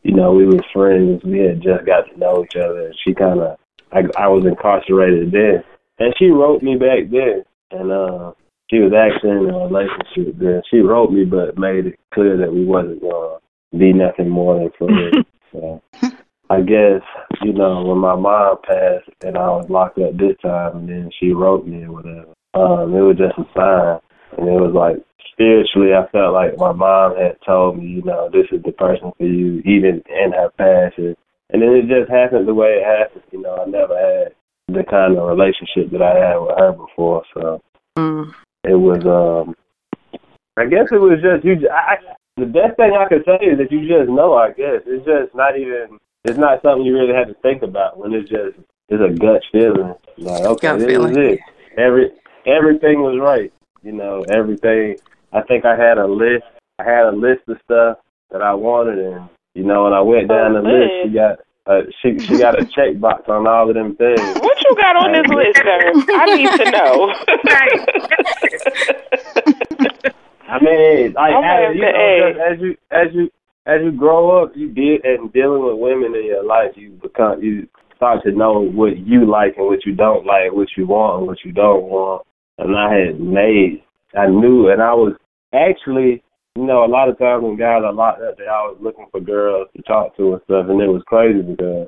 you 0.04 0.16
know, 0.16 0.34
we 0.34 0.46
was 0.46 0.62
friends. 0.74 1.24
We 1.24 1.40
had 1.40 1.62
just 1.62 1.86
got 1.86 2.10
to 2.10 2.20
know 2.20 2.44
each 2.44 2.56
other. 2.56 2.88
And 2.88 2.96
she 3.04 3.14
kind 3.14 3.40
of, 3.40 3.58
I, 3.92 4.00
I 4.18 4.28
was 4.28 4.46
incarcerated 4.46 5.32
then, 5.32 5.64
and 6.00 6.14
she 6.18 6.26
wrote 6.26 6.64
me 6.64 6.76
back 6.76 7.10
then, 7.12 7.44
and 7.72 7.92
uh, 7.92 8.32
she 8.70 8.80
was 8.80 8.94
actually 8.94 9.32
in 9.32 9.54
a 9.54 9.68
relationship 9.68 10.40
then. 10.40 10.62
She 10.72 10.80
wrote 10.80 11.12
me, 11.12 11.24
but 11.24 11.58
made 11.58 11.86
it 11.86 12.00
clear 12.14 12.36
that 12.38 12.52
we 12.52 12.66
wasn't 12.66 13.02
gonna 13.02 13.38
be 13.78 13.94
nothing 13.94 14.30
more 14.30 14.60
than 14.60 14.72
friends. 14.78 15.26
so 15.52 15.82
I 16.50 16.62
guess 16.62 17.02
you 17.42 17.54
know 17.54 17.84
when 17.84 17.98
my 17.98 18.16
mom 18.16 18.58
passed 18.64 19.10
and 19.22 19.38
I 19.38 19.48
was 19.48 19.70
locked 19.70 20.00
up 20.00 20.18
this 20.18 20.38
time, 20.42 20.78
and 20.78 20.90
then 20.90 21.10
she 21.20 21.32
wrote 21.32 21.66
me 21.66 21.84
or 21.84 21.92
whatever. 21.92 22.34
Um, 22.54 22.94
it 22.96 23.02
was 23.02 23.18
just 23.18 23.38
a 23.38 23.46
sign, 23.54 24.00
and 24.38 24.48
it 24.48 24.62
was 24.62 24.74
like 24.74 25.04
spiritually, 25.36 25.94
I 25.94 26.10
felt 26.12 26.34
like 26.34 26.58
my 26.58 26.72
mom 26.72 27.18
had 27.18 27.38
told 27.46 27.78
me, 27.78 27.86
you 27.88 28.04
know, 28.04 28.30
this 28.32 28.48
is 28.52 28.64
the 28.64 28.72
person 28.72 29.12
for 29.18 29.26
you, 29.26 29.60
even 29.66 30.02
in 30.08 30.32
her 30.32 30.50
passing. 30.58 31.16
And 31.52 31.62
then 31.62 31.70
it 31.76 31.88
just 31.88 32.10
happened 32.10 32.48
the 32.48 32.54
way 32.54 32.80
it 32.80 32.86
happened. 32.86 33.24
You 33.32 33.42
know, 33.42 33.58
I 33.58 33.70
never 33.70 33.96
had 33.96 34.34
the 34.68 34.84
kind 34.90 35.18
of 35.18 35.28
relationship 35.28 35.92
that 35.92 36.02
I 36.02 36.16
had 36.16 36.38
with 36.38 36.58
her 36.58 36.72
before, 36.72 37.24
so 37.34 37.62
Mm. 37.98 38.34
it 38.64 38.76
was. 38.76 39.06
um 39.06 39.56
I 40.58 40.66
guess 40.66 40.88
it 40.92 41.00
was 41.00 41.20
just 41.22 41.44
you. 41.46 41.70
I, 41.70 41.98
the 42.38 42.46
best 42.46 42.78
thing 42.78 42.92
I 42.98 43.08
could 43.08 43.24
say 43.26 43.46
is 43.46 43.58
that 43.58 43.72
you 43.72 43.88
just 43.88 44.10
know. 44.10 44.34
I 44.34 44.50
guess 44.50 44.82
it's 44.86 45.06
just 45.06 45.36
not 45.36 45.58
even. 45.58 46.00
It's 46.26 46.38
not 46.40 46.62
something 46.64 46.86
you 46.86 46.94
really 46.98 47.14
have 47.14 47.28
to 47.28 47.36
think 47.36 47.62
about 47.62 47.98
when 47.98 48.14
it's 48.14 48.30
just. 48.30 48.58
It's 48.90 49.02
a 49.02 49.10
gut 49.18 49.42
feeling. 49.52 49.96
Like 50.18 50.44
okay, 50.44 50.68
Gut 50.68 50.80
this 50.80 50.88
feeling. 50.88 51.12
is 51.12 51.18
it. 51.18 51.40
Every 51.78 52.12
everything 52.46 53.02
was 53.02 53.20
right. 53.20 53.52
You 53.84 53.94
know, 53.94 54.24
everything. 54.30 54.98
I 55.34 55.42
think 55.42 55.66
I 55.66 55.76
had 55.76 55.98
a 55.98 56.06
list. 56.06 56.44
I 56.80 56.84
had 56.84 57.06
a 57.06 57.12
list 57.12 57.42
of 57.48 57.58
stuff 57.64 57.98
that 58.32 58.42
I 58.42 58.54
wanted, 58.54 59.00
and 59.00 59.30
you 59.54 59.64
know, 59.64 59.86
when 59.86 59.94
I 59.94 60.02
went 60.02 60.28
down 60.30 60.54
the 60.54 60.62
list, 60.62 60.94
she 61.04 61.10
got. 61.14 61.40
Uh, 61.68 61.82
she 62.00 62.20
she 62.20 62.38
got 62.38 62.62
a 62.62 62.66
check 62.76 63.00
box 63.00 63.24
on 63.28 63.48
all 63.48 63.68
of 63.68 63.74
them 63.74 63.96
things. 63.96 64.20
What 64.40 64.62
you 64.62 64.76
got 64.76 64.96
on 64.98 65.12
this 65.14 65.28
list, 65.28 65.58
sir? 65.58 65.94
I 66.14 66.26
need 66.36 66.52
to 66.64 66.70
know. 66.70 67.12
I 70.48 70.60
mean, 70.62 71.14
like 71.14 71.34
as, 71.34 71.76
you 71.76 71.82
know, 71.82 72.34
as 72.52 72.60
you 72.62 72.78
as 72.92 73.08
you 73.14 73.32
as 73.66 73.82
you 73.84 73.92
grow 73.92 74.44
up, 74.44 74.52
you 74.56 74.70
did 74.70 75.04
and 75.06 75.34
dealing 75.34 75.66
with 75.66 75.78
women 75.78 76.16
in 76.16 76.26
your 76.26 76.44
life, 76.44 76.72
you 76.76 76.92
become 77.02 77.42
you 77.42 77.68
start 77.96 78.22
to 78.24 78.32
know 78.32 78.60
what 78.60 78.98
you 78.98 79.30
like 79.30 79.56
and 79.58 79.66
what 79.66 79.86
you 79.86 79.96
don't 79.96 80.26
like, 80.26 80.52
what 80.52 80.68
you 80.78 80.86
want 80.86 81.20
and 81.20 81.28
what 81.28 81.38
you 81.44 81.52
don't 81.52 81.84
want. 81.84 82.26
And 82.58 82.76
I 82.76 82.94
had 82.94 83.20
made, 83.20 83.84
I 84.18 84.28
knew, 84.28 84.70
and 84.70 84.82
I 84.82 84.94
was 84.94 85.14
actually, 85.54 86.24
you 86.56 86.66
know, 86.66 86.86
a 86.86 86.92
lot 86.92 87.10
of 87.10 87.18
times 87.18 87.44
when 87.44 87.58
guys 87.58 87.82
are 87.84 87.94
locked 87.94 88.22
up, 88.22 88.38
they 88.38 88.48
always 88.48 88.82
looking 88.82 89.08
for 89.12 89.20
girls 89.20 89.68
to 89.76 89.82
talk 89.84 90.16
to 90.18 90.34
and 90.34 90.42
stuff, 90.46 90.68
and 90.70 90.82
it 90.82 90.88
was 90.88 91.04
crazy 91.08 91.42
because 91.42 91.88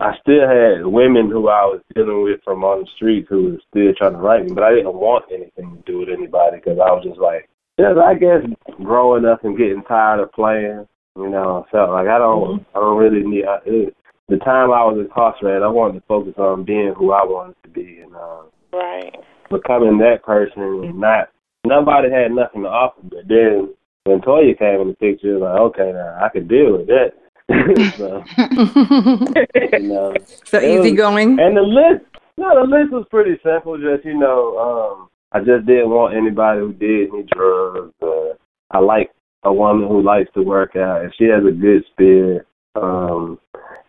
I 0.00 0.12
still 0.20 0.48
had 0.48 0.86
women 0.86 1.30
who 1.30 1.48
I 1.48 1.64
was 1.64 1.80
dealing 1.94 2.22
with 2.24 2.40
from 2.44 2.64
on 2.64 2.80
the 2.80 2.88
streets 2.96 3.28
who 3.28 3.44
was 3.44 3.60
still 3.70 3.92
trying 3.96 4.12
to 4.12 4.18
write 4.18 4.44
me, 4.44 4.52
but 4.52 4.64
I 4.64 4.74
didn't 4.74 4.94
want 4.94 5.24
anything 5.32 5.76
to 5.76 5.82
do 5.90 5.98
with 6.00 6.08
anybody 6.08 6.58
because 6.58 6.78
I 6.78 6.92
was 6.92 7.04
just 7.04 7.20
like, 7.20 7.48
just 7.78 7.98
I 7.98 8.14
guess 8.14 8.42
growing 8.82 9.24
up 9.24 9.44
and 9.44 9.56
getting 9.58 9.82
tired 9.82 10.20
of 10.20 10.32
playing, 10.32 10.86
you 11.16 11.28
know, 11.28 11.64
I 11.66 11.70
felt 11.70 11.90
like 11.90 12.06
I 12.08 12.18
don't, 12.18 12.64
I 12.74 12.80
don't 12.80 12.98
really 12.98 13.22
need. 13.26 13.44
I, 13.44 13.58
it, 13.66 13.96
the 14.28 14.36
time 14.38 14.70
I 14.70 14.82
was 14.84 14.98
incarcerated, 14.98 15.62
I 15.62 15.68
wanted 15.68 16.00
to 16.00 16.06
focus 16.06 16.34
on 16.38 16.64
being 16.64 16.94
who 16.96 17.12
I 17.12 17.24
wanted 17.24 17.56
to 17.64 17.68
be 17.68 18.00
and 18.02 18.14
uh, 18.16 18.42
right. 18.72 19.14
becoming 19.50 19.98
that 19.98 20.22
person 20.24 20.62
and 20.62 20.98
not 20.98 21.28
nobody 21.66 22.10
had 22.10 22.32
nothing 22.32 22.62
to 22.62 22.68
offer. 22.68 23.00
But 23.02 23.28
then 23.28 23.74
when 24.04 24.20
Toya 24.20 24.58
came 24.58 24.80
in 24.80 24.88
the 24.88 24.94
picture, 24.94 25.36
it 25.36 25.40
was 25.40 25.42
like, 25.42 25.60
okay, 25.60 25.92
now 25.92 26.18
I 26.24 26.28
could 26.30 26.48
deal 26.48 26.78
with 26.78 26.86
that. 26.88 27.12
so, 27.98 28.24
you 29.78 29.88
know, 29.88 30.14
so 30.44 30.58
It 30.58 30.78
was- 30.78 30.86
easygoing. 30.86 31.38
and 31.38 31.56
the 31.56 31.60
list, 31.60 32.04
no, 32.38 32.54
the 32.54 32.66
list 32.66 32.92
was 32.92 33.06
pretty 33.10 33.38
simple. 33.44 33.76
Just 33.76 34.04
you 34.04 34.18
know, 34.18 34.56
um, 34.58 35.08
I 35.34 35.40
just 35.40 35.66
didn't 35.66 35.90
want 35.90 36.14
anybody 36.16 36.60
who 36.60 36.72
did 36.72 37.10
any 37.10 37.24
drugs. 37.34 37.92
Uh, 38.00 38.38
I 38.70 38.78
like 38.78 39.10
a 39.42 39.52
woman 39.52 39.88
who 39.88 40.00
likes 40.00 40.30
to 40.34 40.42
work 40.42 40.76
out, 40.76 41.02
and 41.02 41.12
she 41.18 41.24
has 41.24 41.42
a 41.44 41.50
good 41.50 41.84
spirit. 41.92 42.46
Um, 42.76 43.38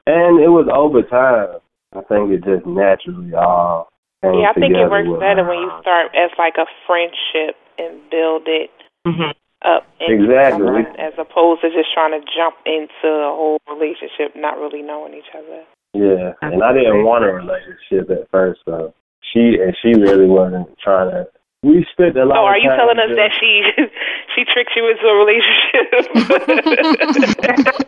and 0.07 0.41
it 0.41 0.49
was 0.49 0.67
over 0.73 1.01
time. 1.05 1.61
I 1.93 2.01
think 2.09 2.31
it 2.33 2.43
just 2.43 2.65
naturally 2.65 3.33
all. 3.35 3.89
Came 4.23 4.41
Yeah, 4.41 4.49
I 4.49 4.53
think 4.53 4.73
it 4.75 4.89
works 4.89 5.07
with- 5.07 5.19
better 5.21 5.45
when 5.47 5.59
you 5.59 5.71
start 5.81 6.11
as 6.17 6.31
like 6.37 6.57
a 6.57 6.65
friendship 6.85 7.55
and 7.77 8.01
build 8.09 8.43
it 8.47 8.71
Mm-hmm. 9.05 9.37
up 9.69 9.85
Exactly. 10.01 10.65
something 10.65 10.95
as 10.97 11.13
opposed 11.19 11.61
to 11.61 11.69
just 11.69 11.93
trying 11.93 12.19
to 12.19 12.25
jump 12.35 12.55
into 12.65 13.05
a 13.05 13.29
whole 13.29 13.59
relationship 13.69 14.33
not 14.35 14.57
really 14.57 14.81
knowing 14.81 15.13
each 15.13 15.29
other. 15.37 15.61
Yeah, 15.93 16.33
and 16.41 16.63
I 16.63 16.73
didn't 16.73 17.05
want 17.05 17.23
a 17.23 17.31
relationship 17.31 18.09
at 18.09 18.27
first, 18.31 18.61
so 18.65 18.93
she 19.35 19.59
and 19.59 19.75
she 19.83 19.91
really 19.99 20.27
wasn't 20.31 20.71
trying 20.79 21.11
to. 21.11 21.27
We 21.61 21.85
spent 21.91 22.15
a 22.15 22.23
lot. 22.23 22.39
Of 22.39 22.45
are 22.45 22.57
you 22.57 22.69
telling 22.71 22.99
us 23.01 23.11
that 23.19 23.31
she 23.35 23.65
she 24.35 24.45
tricked 24.47 24.71
you 24.75 24.87
into 24.87 25.03
a 25.11 25.15
relationship? 25.19 25.87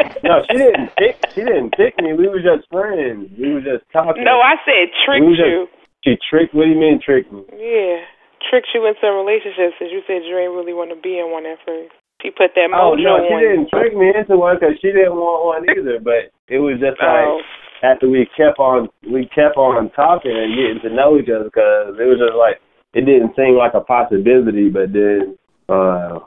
No, 0.24 0.44
she 0.50 0.58
didn't 0.58 0.92
pick. 0.98 1.16
She 1.34 1.42
didn't 1.46 1.72
pick 1.78 1.96
me. 2.02 2.12
We 2.12 2.28
were 2.28 2.42
just 2.42 2.68
friends. 2.68 3.32
We 3.40 3.54
were 3.54 3.62
just 3.62 3.86
talking. 3.94 4.26
no, 4.26 4.42
I 4.42 4.58
said 4.66 4.92
tricked 5.06 5.24
We 5.24 5.38
just- 5.38 5.48
you. 5.48 5.68
She 6.04 6.18
tricked. 6.30 6.54
What 6.54 6.66
do 6.66 6.70
you 6.72 6.80
mean 6.80 7.00
tricked 7.00 7.32
me? 7.32 7.44
Yeah, 7.56 8.04
tricked 8.50 8.68
you 8.74 8.86
into 8.86 9.08
a 9.08 9.14
relationship 9.16 9.74
since 9.80 9.92
you 9.92 10.02
said 10.06 10.26
you 10.28 10.38
ain't 10.38 10.52
really 10.52 10.74
want 10.74 10.92
to 10.92 11.00
be 11.00 11.18
in 11.20 11.32
one 11.32 11.46
at 11.46 11.60
first. 11.66 11.94
She 12.22 12.30
put 12.32 12.54
that 12.56 12.70
mojo. 12.74 12.82
Oh 12.82 12.92
mojo 12.98 13.04
no, 13.04 13.14
she 13.28 13.34
on. 13.34 13.42
didn't 13.42 13.70
trick 13.70 13.94
me 13.96 14.12
into 14.14 14.36
one 14.38 14.58
because 14.60 14.76
she 14.82 14.90
didn't 14.92 15.16
want 15.16 15.46
one 15.46 15.64
either. 15.70 16.00
But 16.02 16.34
it 16.50 16.60
was 16.60 16.80
just 16.80 16.98
oh. 17.02 17.06
like 17.08 17.28
Oh, 17.28 17.42
after 17.84 18.10
we 18.10 18.28
kept 18.38 18.60
on, 18.60 18.90
we 19.10 19.26
kept 19.28 19.58
on 19.58 19.90
talking 19.92 20.32
and 20.32 20.56
getting 20.56 20.82
to 20.82 20.96
know 20.96 21.18
each 21.18 21.30
other 21.30 21.46
because 21.46 21.96
it 22.00 22.04
was 22.04 22.20
just 22.20 22.36
like 22.36 22.62
it 22.94 23.06
didn't 23.06 23.36
seem 23.36 23.56
like 23.56 23.74
a 23.74 23.82
possibility. 23.82 24.70
But 24.70 24.94
then 24.94 25.38
uh 25.70 26.20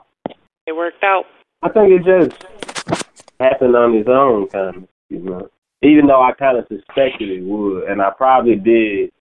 it 0.67 0.75
worked 0.75 1.03
out. 1.03 1.25
I 1.63 1.69
think 1.69 1.91
it 1.91 2.03
just 2.05 2.43
happened 3.39 3.75
on 3.75 3.95
its 3.95 4.09
own, 4.09 4.47
kind 4.47 4.77
of. 4.77 4.87
You 5.09 5.19
know, 5.19 5.49
even 5.81 6.07
though 6.07 6.21
I 6.21 6.31
kind 6.33 6.57
of 6.57 6.67
suspected 6.67 7.29
it 7.29 7.43
would, 7.43 7.83
and 7.89 8.01
I 8.01 8.11
probably 8.11 8.55
did. 8.55 9.11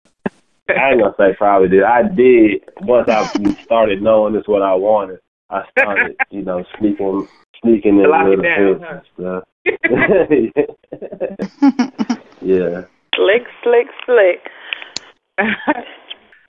I 0.68 0.90
ain't 0.92 1.00
gonna 1.00 1.14
say 1.18 1.34
probably 1.36 1.68
did. 1.68 1.82
I 1.82 2.02
did 2.02 2.62
once 2.82 3.08
I 3.08 3.26
started 3.64 4.02
knowing 4.02 4.34
this 4.34 4.46
what 4.46 4.62
I 4.62 4.74
wanted. 4.74 5.18
I 5.50 5.64
started, 5.76 6.16
you 6.30 6.42
know, 6.42 6.64
sneaking, 6.78 7.26
sneaking 7.60 7.98
in 7.98 8.02
little 8.02 8.36
down, 8.36 8.84
and 8.84 9.02
stuff. 9.14 9.44
yeah. 12.42 12.84
Slick, 13.14 13.44
slick, 13.62 13.86
slick. 14.06 14.40
I 15.38 15.46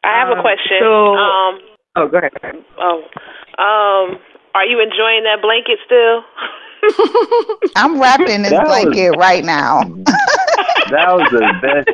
have 0.03 0.30
a 0.30 0.34
Um, 0.38 0.41
question. 0.41 0.77
so- 0.80 1.15
um, 1.15 1.60
oh, 1.98 2.08
go 2.08 2.18
ahead. 2.18 2.32
oh, 2.80 3.03
um, 3.60 4.20
are 4.56 4.65
you 4.65 4.80
enjoying 4.82 5.24
that 5.24 5.41
blanket 5.41 5.80
still? 5.86 6.24
I'm 7.75 8.00
wrapped 8.01 8.27
in 8.30 8.41
this 8.41 8.51
That 8.51 8.65
was- 8.68 8.84
blanket 8.84 9.12
right 9.18 9.44
now. 9.44 9.82
That 10.89 11.08
was 11.15 11.30
the 11.32 11.39
best. 11.62 11.88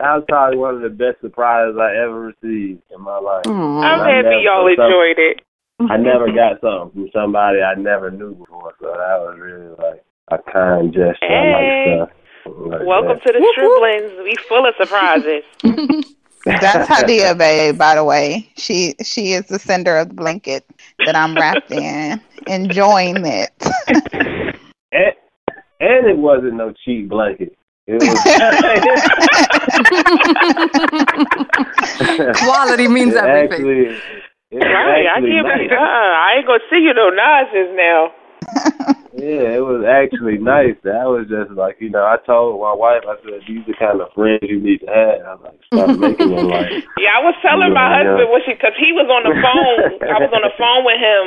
That 0.00 0.14
was 0.16 0.24
probably 0.28 0.58
one 0.58 0.74
of 0.74 0.80
the 0.82 0.88
best 0.90 1.20
surprises 1.20 1.76
I 1.78 1.94
ever 2.02 2.20
received 2.34 2.82
in 2.90 3.00
my 3.00 3.18
life. 3.18 3.46
Aw. 3.46 3.80
I'm 3.80 4.00
I 4.00 4.10
happy 4.10 4.42
y'all 4.42 4.66
enjoyed 4.66 5.18
it. 5.18 5.40
I 5.80 5.96
never 5.96 6.32
got 6.32 6.60
something 6.60 6.90
from 6.92 7.10
somebody 7.14 7.60
I 7.62 7.74
never 7.74 8.10
knew 8.10 8.34
before, 8.34 8.74
so 8.80 8.86
that 8.86 9.18
was 9.20 9.38
really 9.38 9.68
like 9.78 10.04
a 10.30 10.38
kind 10.50 10.92
gesture. 10.92 11.16
Hey. 11.20 11.54
I 11.54 11.98
like 12.00 12.08
stuff 12.08 12.18
like 12.56 12.86
Welcome 12.86 13.18
that. 13.24 13.26
to 13.26 13.32
the 13.32 13.40
Striplings. 13.52 14.24
We 14.24 14.34
full 14.48 14.66
of 14.66 14.74
surprises. 14.76 15.44
That's 16.44 16.88
Hadia, 16.88 17.36
babe, 17.36 17.76
by 17.78 17.94
the 17.94 18.04
way. 18.04 18.50
She 18.56 18.94
she 19.02 19.32
is 19.32 19.46
the 19.46 19.58
sender 19.58 19.98
of 19.98 20.08
the 20.08 20.14
blanket 20.14 20.64
that 21.04 21.14
I'm 21.14 21.34
wrapped 21.34 21.70
in, 21.70 22.20
enjoying 22.46 23.24
it. 23.26 23.50
and, 24.92 25.12
and 25.80 26.06
it 26.06 26.16
wasn't 26.16 26.54
no 26.54 26.72
cheap 26.84 27.08
blanket. 27.08 27.56
It 27.86 27.94
was 27.94 28.08
Quality 32.38 32.88
means 32.88 33.14
it 33.14 33.24
everything. 33.24 33.52
Actually, 33.52 33.98
it 34.50 34.58
was 34.58 34.64
right. 34.64 35.04
I 35.04 35.16
actually 35.16 35.36
give 35.36 35.44
nice. 35.44 35.70
you. 35.70 35.76
Uh, 35.76 36.12
I 36.16 36.28
ain't 36.38 36.46
gonna 36.46 36.68
see 36.70 36.80
you 36.80 36.94
no 36.94 37.10
nonsense 37.10 37.72
now. 37.76 38.00
Yeah, 39.18 39.58
it 39.58 39.64
was 39.66 39.82
actually 39.82 40.38
nice. 40.38 40.78
That 40.86 41.10
was 41.10 41.26
just 41.26 41.50
like 41.58 41.82
you 41.82 41.90
know. 41.90 42.06
I 42.06 42.22
told 42.22 42.62
my 42.62 42.70
wife, 42.70 43.02
I 43.02 43.18
said, 43.26 43.42
"These 43.50 43.66
are 43.66 43.74
the 43.74 43.74
kind 43.74 43.98
of 43.98 44.14
friends 44.14 44.46
you 44.46 44.62
need 44.62 44.78
to 44.86 44.90
have." 44.94 45.18
I 45.26 45.34
like 45.42 45.58
start 45.66 45.98
making 46.06 46.30
them 46.30 46.46
like. 46.46 46.70
Yeah, 47.02 47.18
I 47.18 47.20
was 47.26 47.34
telling 47.42 47.74
my 47.74 47.98
husband 47.98 48.22
yeah. 48.22 48.30
when 48.30 48.46
she, 48.46 48.54
cause 48.54 48.78
he 48.78 48.94
was 48.94 49.10
on 49.10 49.26
the 49.26 49.34
phone. 49.42 50.06
I 50.06 50.22
was 50.22 50.30
on 50.30 50.46
the 50.46 50.54
phone 50.54 50.86
with 50.86 51.02
him 51.02 51.24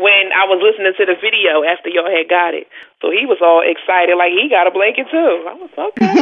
when 0.00 0.32
I 0.32 0.48
was 0.48 0.64
listening 0.64 0.96
to 0.96 1.04
the 1.04 1.18
video 1.20 1.60
after 1.60 1.92
y'all 1.92 2.08
had 2.08 2.24
got 2.24 2.56
it. 2.56 2.72
So 3.04 3.12
he 3.12 3.28
was 3.28 3.36
all 3.44 3.60
excited, 3.60 4.16
like 4.16 4.32
he 4.32 4.48
got 4.48 4.64
a 4.64 4.72
blanket 4.72 5.12
too. 5.12 5.44
I 5.44 5.54
was 5.60 5.72
okay. 5.76 6.16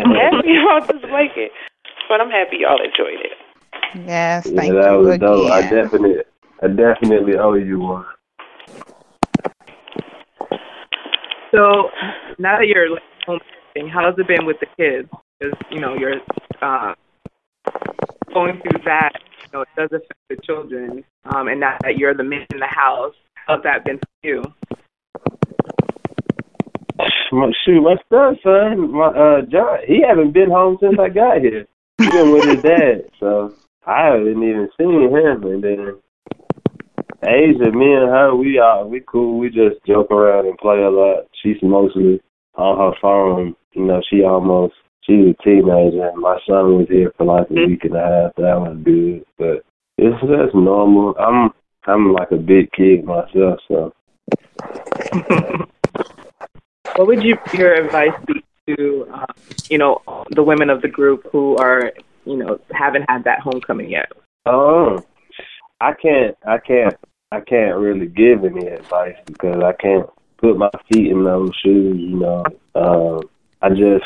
I'm 0.00 0.16
happy 0.16 0.56
about 0.56 0.88
this 0.88 1.04
blanket, 1.04 1.52
but 2.08 2.24
I'm 2.24 2.32
happy 2.32 2.64
y'all 2.64 2.80
enjoyed 2.80 3.20
it. 3.20 3.36
Yes, 3.94 4.46
Yeah, 4.46 4.56
thank 4.56 4.74
that 4.74 4.92
you 4.92 4.98
was 4.98 5.18
dope. 5.18 5.50
I 5.50 5.62
definitely, 5.62 6.16
I 6.62 6.68
definitely 6.68 7.38
owe 7.38 7.54
you 7.54 7.80
one. 7.80 8.04
So 11.54 11.88
now 12.38 12.58
that 12.58 12.66
you're 12.66 12.90
like, 12.90 13.02
home, 13.26 13.40
how's 13.90 14.18
it 14.18 14.28
been 14.28 14.44
with 14.44 14.58
the 14.60 14.66
kids? 14.76 15.08
Because 15.38 15.58
you 15.70 15.80
know 15.80 15.94
you're 15.94 16.20
uh, 16.60 16.94
going 18.34 18.60
through 18.60 18.82
that. 18.84 19.12
You 19.42 19.48
know, 19.52 19.60
it 19.62 19.68
does 19.76 19.88
affect 19.92 20.20
the 20.28 20.36
children. 20.42 21.04
Um, 21.24 21.48
and 21.48 21.60
now 21.60 21.76
that 21.82 21.96
you're 21.96 22.14
the 22.14 22.24
man 22.24 22.46
in 22.52 22.58
the 22.58 22.66
house, 22.66 23.14
how's 23.46 23.62
that 23.62 23.84
been 23.84 23.98
for 23.98 24.06
you? 24.22 24.42
My, 27.30 27.52
shoot, 27.64 27.80
my 27.82 27.96
stepson, 28.06 28.90
my 28.90 29.06
uh, 29.06 29.42
John, 29.42 29.78
he 29.86 30.02
haven't 30.06 30.32
been 30.32 30.50
home 30.50 30.78
since 30.80 30.98
I 30.98 31.08
got 31.08 31.40
here. 31.40 31.66
He 31.98 32.10
been 32.10 32.32
with 32.32 32.44
his 32.44 32.62
dad, 32.62 33.04
so 33.20 33.54
I 33.88 34.08
haven't 34.08 34.42
even 34.42 34.68
seen 34.78 35.08
him. 35.08 35.42
And 35.44 35.64
then 35.64 35.96
Asia, 37.24 37.72
me 37.72 37.94
and 37.94 38.10
her, 38.10 38.34
we 38.36 38.58
are 38.58 38.86
we 38.86 39.00
cool. 39.06 39.38
We 39.38 39.48
just 39.48 39.82
joke 39.86 40.10
around 40.10 40.46
and 40.46 40.58
play 40.58 40.82
a 40.82 40.90
lot. 40.90 41.24
She's 41.42 41.56
mostly 41.62 42.20
on 42.54 42.78
her 42.78 42.92
phone. 43.00 43.56
You 43.72 43.86
know, 43.86 44.02
she 44.10 44.22
almost 44.22 44.74
she's 45.02 45.34
a 45.34 45.34
teenager. 45.42 46.08
And 46.08 46.20
my 46.20 46.38
son 46.46 46.76
was 46.76 46.86
here 46.90 47.12
for 47.16 47.24
like 47.24 47.50
a 47.50 47.54
week 47.54 47.84
and 47.84 47.96
a 47.96 48.00
half. 48.00 48.34
That 48.36 48.60
was 48.60 48.76
good, 48.84 49.24
but 49.38 49.64
it's 49.96 50.20
just 50.20 50.54
normal. 50.54 51.16
I'm 51.18 51.50
I'm 51.86 52.12
like 52.12 52.30
a 52.30 52.36
big 52.36 52.70
kid 52.72 53.04
myself, 53.04 53.58
so 53.68 53.94
What 56.96 57.06
would 57.06 57.22
you 57.22 57.38
your 57.54 57.74
advice 57.74 58.12
be 58.26 58.44
to 58.66 59.08
uh, 59.14 59.24
you 59.70 59.78
know 59.78 60.02
the 60.30 60.42
women 60.42 60.68
of 60.68 60.82
the 60.82 60.88
group 60.88 61.26
who 61.32 61.56
are 61.56 61.92
you 62.28 62.36
know 62.36 62.58
haven't 62.72 63.08
had 63.08 63.24
that 63.24 63.40
homecoming 63.40 63.90
yet? 63.90 64.12
Oh, 64.46 64.98
I 65.80 65.92
can't, 65.92 66.36
I 66.46 66.58
can't, 66.58 66.94
I 67.30 67.40
can't 67.40 67.76
really 67.76 68.06
give 68.06 68.44
any 68.44 68.66
advice 68.66 69.16
because 69.26 69.62
I 69.62 69.72
can't 69.80 70.08
put 70.38 70.56
my 70.56 70.70
feet 70.90 71.10
in 71.10 71.24
those 71.24 71.50
shoes. 71.62 71.96
You 71.98 72.18
know, 72.18 72.44
um, 72.74 73.20
I 73.62 73.68
just 73.70 74.04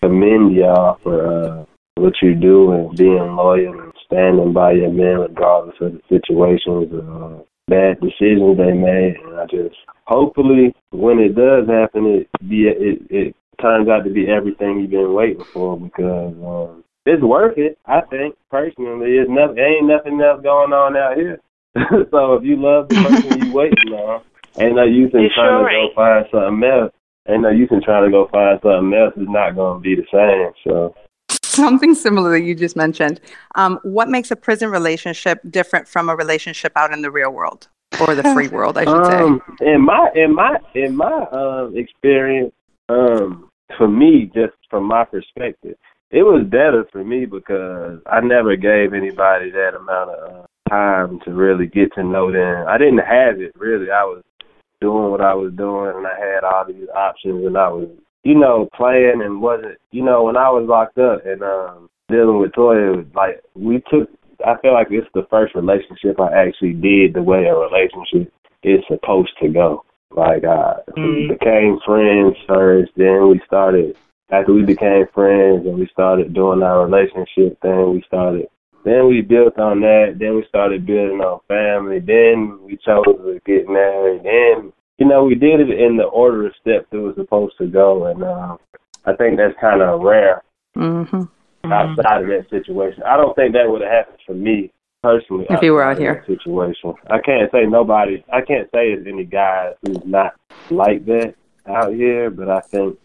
commend 0.00 0.54
y'all 0.54 0.98
for 1.02 1.26
uh, 1.26 1.64
what 1.96 2.14
you 2.20 2.34
do 2.34 2.72
and 2.72 2.96
being 2.96 3.36
loyal 3.36 3.80
and 3.80 3.92
standing 4.06 4.52
by 4.52 4.72
your 4.72 4.90
men 4.90 5.20
regardless 5.20 5.76
of 5.80 5.92
the 5.92 6.00
situations 6.08 6.92
or 6.92 7.38
uh, 7.38 7.42
bad 7.68 8.00
decisions 8.00 8.58
they 8.58 8.72
made. 8.72 9.16
And 9.24 9.40
I 9.40 9.46
just 9.46 9.76
hopefully 10.06 10.74
when 10.90 11.18
it 11.18 11.34
does 11.34 11.68
happen, 11.68 12.06
it 12.06 12.28
be 12.48 12.68
it 12.68 13.02
it 13.10 13.36
turns 13.60 13.88
out 13.88 14.04
to 14.04 14.10
be 14.10 14.28
everything 14.28 14.80
you've 14.80 14.90
been 14.90 15.14
waiting 15.14 15.44
for 15.44 15.78
because. 15.78 16.34
Um, 16.34 16.84
it's 17.08 17.22
worth 17.22 17.56
it. 17.56 17.78
I 17.86 18.02
think 18.02 18.36
personally, 18.50 19.16
it's 19.16 19.30
nothing. 19.30 19.58
Ain't 19.58 19.86
nothing 19.86 20.20
else 20.20 20.42
going 20.42 20.72
on 20.72 20.96
out 20.96 21.16
here. 21.16 21.40
so 22.10 22.34
if 22.34 22.44
you 22.44 22.56
love 22.56 22.88
the 22.88 22.96
person 22.96 23.46
you 23.46 23.52
waiting 23.54 23.92
on, 23.92 24.22
ain't 24.60 24.76
no 24.76 24.84
use 24.84 25.10
in 25.14 25.24
It 25.24 25.32
trying 25.34 25.64
sure 25.64 25.68
to 25.68 25.74
go 25.74 25.94
find 25.94 26.26
something 26.30 26.68
else. 26.68 26.92
Ain't 27.28 27.42
no 27.42 27.50
use 27.50 27.68
in 27.70 27.82
trying 27.82 28.04
to 28.04 28.10
go 28.10 28.28
find 28.30 28.58
something 28.62 28.92
else. 28.92 29.14
It's 29.16 29.30
not 29.30 29.54
going 29.54 29.78
to 29.78 29.82
be 29.82 29.96
the 29.96 30.06
same. 30.12 30.52
So 30.64 30.94
Something 31.42 31.94
similar 31.94 32.38
that 32.38 32.44
you 32.44 32.54
just 32.54 32.76
mentioned. 32.76 33.20
Um, 33.54 33.80
what 33.82 34.08
makes 34.08 34.30
a 34.30 34.36
prison 34.36 34.70
relationship 34.70 35.40
different 35.50 35.88
from 35.88 36.08
a 36.08 36.14
relationship 36.14 36.72
out 36.76 36.92
in 36.92 37.02
the 37.02 37.10
real 37.10 37.32
world 37.32 37.68
or 38.00 38.14
the 38.14 38.22
free 38.22 38.48
world, 38.48 38.78
I 38.78 38.84
should 38.84 39.06
say? 39.06 39.18
um, 39.18 39.40
in 39.60 39.80
my 39.80 40.10
in 40.14 40.34
my 40.34 40.58
in 40.74 40.96
my 40.96 41.26
um 41.32 41.76
experience, 41.76 42.52
um, 42.88 43.50
for 43.76 43.88
me, 43.88 44.30
just 44.34 44.54
from 44.70 44.84
my 44.84 45.04
perspective, 45.04 45.76
it 46.10 46.22
was 46.22 46.44
better 46.46 46.86
for 46.90 47.04
me 47.04 47.26
because 47.26 48.00
I 48.06 48.20
never 48.20 48.56
gave 48.56 48.94
anybody 48.94 49.50
that 49.50 49.76
amount 49.76 50.10
of 50.10 50.44
uh, 50.44 50.70
time 50.70 51.20
to 51.24 51.32
really 51.32 51.66
get 51.66 51.92
to 51.94 52.02
know 52.02 52.32
them. 52.32 52.66
I 52.66 52.78
didn't 52.78 52.98
have 52.98 53.40
it 53.40 53.52
really. 53.56 53.90
I 53.90 54.04
was 54.04 54.22
doing 54.80 55.10
what 55.10 55.20
I 55.20 55.34
was 55.34 55.52
doing, 55.54 55.92
and 55.96 56.06
I 56.06 56.18
had 56.18 56.44
all 56.44 56.64
these 56.66 56.88
options, 56.94 57.44
and 57.44 57.58
I 57.58 57.68
was, 57.68 57.88
you 58.24 58.34
know, 58.34 58.68
playing 58.74 59.20
and 59.22 59.42
wasn't, 59.42 59.78
you 59.90 60.02
know, 60.02 60.24
when 60.24 60.36
I 60.36 60.48
was 60.50 60.66
locked 60.68 60.98
up 60.98 61.26
and 61.26 61.42
um 61.42 61.88
dealing 62.08 62.38
with 62.38 62.52
Toya, 62.52 62.94
it 62.94 62.96
was 62.96 63.06
like 63.14 63.42
we 63.54 63.82
took. 63.90 64.08
I 64.46 64.54
feel 64.62 64.72
like 64.72 64.86
it's 64.90 65.08
the 65.14 65.26
first 65.30 65.54
relationship 65.56 66.20
I 66.20 66.32
actually 66.32 66.72
did 66.72 67.12
the 67.12 67.22
way 67.22 67.44
a 67.46 67.54
relationship 67.54 68.32
is 68.62 68.80
supposed 68.88 69.32
to 69.42 69.48
go. 69.48 69.84
Like 70.14 70.44
uh, 70.44 70.74
we 70.96 71.28
became 71.28 71.78
friends 71.84 72.36
first, 72.46 72.92
then 72.96 73.28
we 73.28 73.40
started 73.44 73.96
after 74.30 74.52
we 74.52 74.62
became 74.62 75.06
friends 75.14 75.66
and 75.66 75.78
we 75.78 75.88
started 75.92 76.34
doing 76.34 76.62
our 76.62 76.86
relationship 76.86 77.60
thing, 77.60 77.92
we 77.92 78.02
started 78.06 78.48
then 78.84 79.08
we 79.08 79.20
built 79.20 79.58
on 79.58 79.80
that, 79.80 80.16
then 80.18 80.36
we 80.36 80.44
started 80.48 80.86
building 80.86 81.20
on 81.20 81.40
family, 81.48 81.98
then 81.98 82.58
we 82.62 82.76
chose 82.76 83.04
to 83.04 83.40
get 83.44 83.68
married, 83.68 84.22
then 84.22 84.72
you 84.98 85.06
know, 85.06 85.24
we 85.24 85.34
did 85.34 85.60
it 85.60 85.70
in 85.70 85.96
the 85.96 86.04
order 86.04 86.46
of 86.46 86.52
steps 86.60 86.86
it 86.90 86.96
was 86.96 87.14
supposed 87.16 87.54
to 87.58 87.66
go 87.66 88.06
and 88.06 88.22
uh, 88.22 88.56
I 89.04 89.14
think 89.14 89.36
that's 89.36 89.58
kinda 89.60 89.96
rare 89.96 90.42
hmm 90.74 91.24
outside 91.64 92.22
of 92.22 92.28
that 92.28 92.46
situation. 92.50 93.02
I 93.02 93.16
don't 93.16 93.34
think 93.34 93.52
that 93.54 93.68
would 93.68 93.82
have 93.82 93.90
happened 93.90 94.18
for 94.26 94.34
me 94.34 94.72
personally. 95.02 95.46
If 95.50 95.62
you 95.62 95.72
were 95.72 95.82
out 95.82 95.98
here. 95.98 96.24
situation, 96.26 96.94
I 97.10 97.18
can't 97.18 97.50
say 97.52 97.66
nobody. 97.66 98.24
I 98.32 98.40
can't 98.40 98.68
say 98.72 98.94
there's 98.94 99.06
any 99.06 99.24
guy 99.24 99.72
who's 99.82 99.98
not 100.04 100.34
like 100.70 101.04
that 101.06 101.34
out 101.66 101.92
here, 101.92 102.30
but 102.30 102.48
I 102.48 102.60
think 102.60 102.98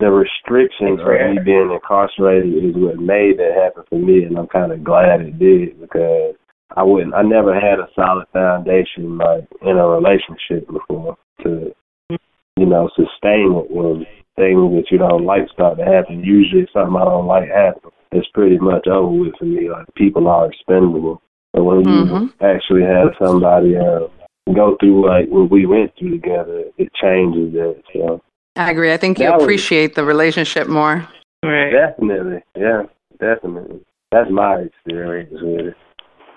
the 0.00 0.10
restrictions 0.10 0.98
of 0.98 1.06
me 1.06 1.38
being 1.44 1.70
incarcerated 1.70 2.52
is 2.64 2.74
what 2.74 2.96
made 2.96 3.36
that 3.38 3.52
happen 3.52 3.84
for 3.88 3.98
me, 3.98 4.24
and 4.24 4.38
I'm 4.38 4.48
kind 4.48 4.72
of 4.72 4.82
glad 4.82 5.20
it 5.20 5.38
did 5.38 5.78
because 5.80 6.34
I 6.74 6.82
wouldn't. 6.82 7.14
I 7.14 7.22
never 7.22 7.54
had 7.54 7.78
a 7.78 7.88
solid 7.94 8.26
foundation 8.32 9.18
like 9.18 9.46
in 9.60 9.76
a 9.76 9.86
relationship 9.86 10.66
before 10.72 11.16
to, 11.44 11.72
you 12.08 12.66
know, 12.66 12.88
sustain 12.96 13.52
it 13.52 13.70
when 13.70 14.06
things 14.36 14.72
that 14.72 14.88
you 14.90 14.98
don't 14.98 15.26
like 15.26 15.48
start 15.52 15.76
to 15.76 15.84
happen. 15.84 16.24
Usually, 16.24 16.62
if 16.62 16.70
something 16.72 16.96
I 16.96 17.04
don't 17.04 17.26
like 17.26 17.48
happens, 17.48 17.92
it's 18.12 18.28
pretty 18.32 18.58
much 18.58 18.86
over 18.88 19.12
with 19.12 19.36
for 19.38 19.44
me. 19.44 19.68
Like 19.70 19.86
people 19.94 20.28
are 20.28 20.50
expendable, 20.50 21.20
but 21.52 21.64
when 21.64 21.80
you 21.84 22.04
Mhm. 22.06 22.32
actually 22.40 22.82
have 22.82 23.12
somebody 23.18 23.76
uh, 23.76 24.08
go 24.54 24.76
through 24.80 25.06
like 25.06 25.28
what 25.28 25.50
we 25.50 25.66
went 25.66 25.94
through 25.96 26.10
together, 26.10 26.64
it 26.78 26.88
changes 26.94 27.52
that. 27.52 27.82
So 27.92 28.22
I 28.56 28.70
agree. 28.70 28.92
I 28.92 28.96
think 28.96 29.18
you 29.18 29.26
That 29.26 29.34
was- 29.36 29.42
appreciate 29.42 29.94
the 29.94 30.04
relationship 30.04 30.68
more. 30.68 31.06
Right. 31.42 31.70
definitely, 31.70 32.42
yeah, 32.56 32.82
definitely. 33.18 33.80
That's 34.12 34.30
my 34.30 34.56
experience 34.60 35.30
with 35.40 35.66
it. 35.68 35.76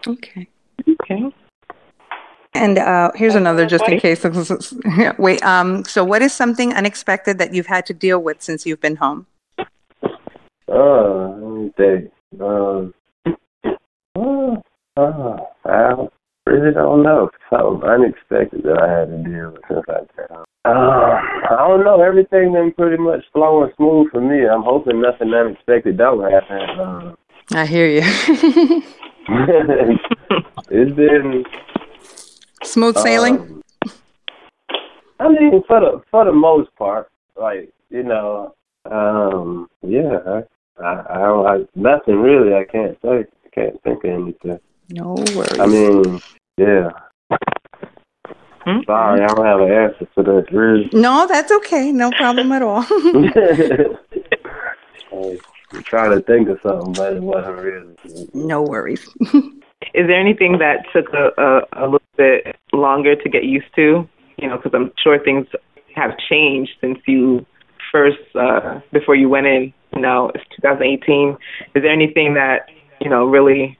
Okay. 0.08 0.48
Okay. 0.88 1.24
And 2.54 2.78
uh, 2.78 3.12
here's 3.16 3.36
another, 3.36 3.66
just 3.66 3.88
in 3.90 4.00
case. 4.00 4.24
Wait. 5.18 5.44
Um. 5.44 5.84
So, 5.86 6.04
what 6.04 6.22
is 6.22 6.32
something 6.34 6.72
unexpected 6.74 7.40
that 7.40 7.54
you've 7.54 7.66
had 7.68 7.86
to 7.88 7.94
deal 7.94 8.20
with 8.22 8.42
since 8.44 8.66
you've 8.66 8.80
been 8.80 8.96
home? 8.98 9.26
Uh, 10.70 11.30
let 11.30 11.38
me 11.40 11.72
think. 11.76 12.12
Um, 12.40 12.94
uh, 14.16 14.56
uh, 14.96 15.38
I 15.66 16.08
really 16.46 16.74
don't 16.74 17.04
know. 17.04 17.30
Something 17.50 17.88
unexpected 17.88 18.64
that 18.64 18.82
I 18.82 19.00
had 19.00 19.10
to 19.10 19.18
deal 19.24 19.52
with 19.52 19.62
since 19.68 19.86
I 19.88 20.06
got. 20.28 20.46
Uh, 20.66 21.20
I 21.50 21.68
don't 21.68 21.84
know. 21.84 22.02
Everything 22.02 22.54
been 22.54 22.72
pretty 22.74 23.02
much 23.02 23.26
flowing 23.34 23.72
smooth 23.76 24.12
for 24.12 24.22
me. 24.22 24.48
I'm 24.48 24.64
hoping 24.64 25.02
nothing 25.02 25.34
unexpected 25.34 25.98
don't 25.98 26.32
happen. 26.32 26.80
Um, 26.80 27.18
I 27.54 27.66
hear 27.66 27.88
you. 27.88 28.02
it's 30.70 30.96
been 30.96 31.44
Smooth 32.64 32.98
sailing. 32.98 33.40
Um, 33.40 33.64
I 35.20 35.30
mean, 35.30 35.64
for 35.68 35.80
the 35.80 36.02
for 36.10 36.26
the 36.26 36.32
most 36.32 36.74
part, 36.76 37.10
like 37.40 37.70
you 37.90 38.04
know, 38.04 38.56
um, 38.90 39.70
yeah, 39.82 40.18
I, 40.26 40.84
I, 40.84 41.06
I 41.10 41.18
don't, 41.20 41.46
I, 41.46 41.58
nothing 41.76 42.16
really. 42.16 42.56
I 42.56 42.64
can't 42.64 42.98
say. 43.02 43.26
I 43.46 43.50
can't 43.54 43.84
think 43.84 44.04
of 44.04 44.10
anything. 44.12 44.60
No 44.94 45.16
worries. 45.36 45.60
I 45.60 45.66
mean, 45.66 46.22
yeah. 46.58 46.92
Hmm? 48.64 48.80
Sorry, 48.86 49.22
I 49.22 49.28
don't 49.28 49.46
have 49.46 49.60
an 49.60 49.72
answer 49.72 50.08
for 50.14 50.24
that. 50.24 50.52
Really. 50.52 50.90
no, 50.94 51.28
that's 51.28 51.52
okay. 51.52 51.92
No 51.92 52.12
problem 52.12 52.52
at 52.52 52.62
all. 52.62 52.86
I'm 55.74 55.84
trying 55.84 56.12
to 56.12 56.22
think 56.22 56.48
of 56.50 56.60
something, 56.62 56.94
but 56.94 57.14
it 57.14 57.24
wasn't 57.24 57.58
really. 57.58 57.96
no 58.34 58.62
worries. 58.62 59.08
Is 59.94 60.08
there 60.08 60.20
anything 60.20 60.60
that 60.60 60.86
took 60.94 61.12
a, 61.14 61.32
a, 61.42 61.62
a 61.74 61.86
little 61.86 62.02
bit 62.16 62.56
longer 62.72 63.16
to 63.16 63.30
get 63.30 63.44
used 63.44 63.74
to? 63.76 64.08
You 64.38 64.48
know, 64.48 64.58
because 64.58 64.72
I'm 64.74 64.92
sure 65.04 65.20
things 65.20 65.48
have 65.96 66.12
changed 66.30 66.72
since 66.80 67.00
you 67.08 67.46
first, 67.92 68.18
uh, 68.36 68.80
before 68.92 69.16
you 69.16 69.28
went 69.30 69.48
in. 69.48 69.74
Now 69.96 70.30
it's 70.30 70.44
2018. 70.62 71.38
Is 71.76 71.84
there 71.84 71.92
anything 71.92 72.36
that 72.36 72.70
you 73.02 73.10
know 73.10 73.26
really 73.26 73.78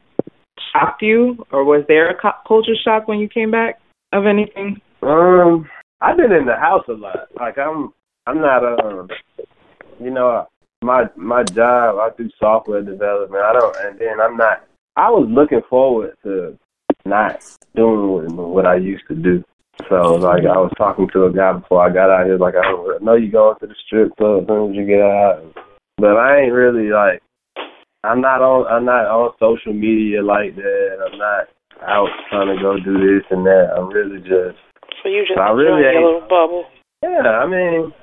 shocked 0.74 1.02
you, 1.02 1.46
or 1.52 1.64
was 1.64 1.86
there 1.88 2.10
a 2.10 2.34
culture 2.48 2.76
shock 2.84 3.08
when 3.08 3.20
you 3.20 3.30
came 3.30 3.52
back 3.52 3.80
of 4.12 4.26
anything? 4.26 4.82
Um, 5.02 5.70
I've 6.02 6.18
been 6.18 6.32
in 6.32 6.46
the 6.46 6.56
house 6.56 6.84
a 6.90 6.94
lot. 6.94 7.28
Like 7.40 7.58
I'm, 7.58 7.94
I'm 8.28 8.42
not 8.42 8.64
um, 8.64 9.10
you 10.00 10.12
know, 10.12 10.48
my 10.82 11.06
my 11.16 11.44
job. 11.44 11.98
I 11.98 12.10
do 12.18 12.30
software 12.40 12.82
development. 12.82 13.44
I 13.44 13.54
don't, 13.54 13.76
and 13.86 14.00
then 14.00 14.20
I'm 14.22 14.38
not. 14.38 14.66
I 14.96 15.10
was 15.10 15.28
looking 15.30 15.62
forward 15.70 16.16
to 16.24 16.58
not 17.06 17.42
doing 17.76 18.36
what, 18.36 18.66
I 18.66 18.76
used 18.76 19.04
to 19.08 19.16
do. 19.16 19.44
So 19.90 20.16
like 20.16 20.44
I 20.44 20.58
was 20.58 20.72
talking 20.78 21.10
to 21.14 21.26
a 21.26 21.34
guy 21.34 21.54
before 21.54 21.84
I 21.84 21.92
got 21.92 22.12
out 22.12 22.26
here. 22.26 22.38
Like 22.38 22.56
I 22.56 22.72
know 23.02 23.16
you 23.16 23.32
going 23.32 23.58
to 23.60 23.68
the 23.68 23.76
strip 23.86 24.16
club 24.18 24.44
as 24.44 24.48
soon 24.48 24.72
as 24.72 24.76
you 24.78 24.86
get 24.86 25.02
out, 25.02 25.44
but 25.98 26.16
I 26.18 26.42
ain't 26.42 26.54
really 26.54 26.90
like. 26.90 27.22
I'm 28.04 28.22
not 28.22 28.42
on. 28.42 28.68
I'm 28.68 28.86
not 28.86 29.06
on 29.08 29.34
social 29.40 29.74
media 29.74 30.22
like 30.22 30.56
that. 30.56 31.10
I'm 31.10 31.18
not 31.18 31.48
out 31.82 32.10
trying 32.30 32.56
to 32.56 32.62
go 32.62 32.78
do 32.78 32.94
this 32.94 33.26
and 33.30 33.46
that. 33.46 33.74
I'm 33.76 33.90
really 33.90 34.20
just 34.20 34.58
So 35.02 35.10
you 35.10 35.26
just 35.26 35.40
I 35.40 35.52
really 35.52 35.82
your 35.82 35.94
little 35.94 36.28
bubble. 36.28 36.66
yeah, 37.02 37.28
I 37.28 37.48
mean, 37.48 37.94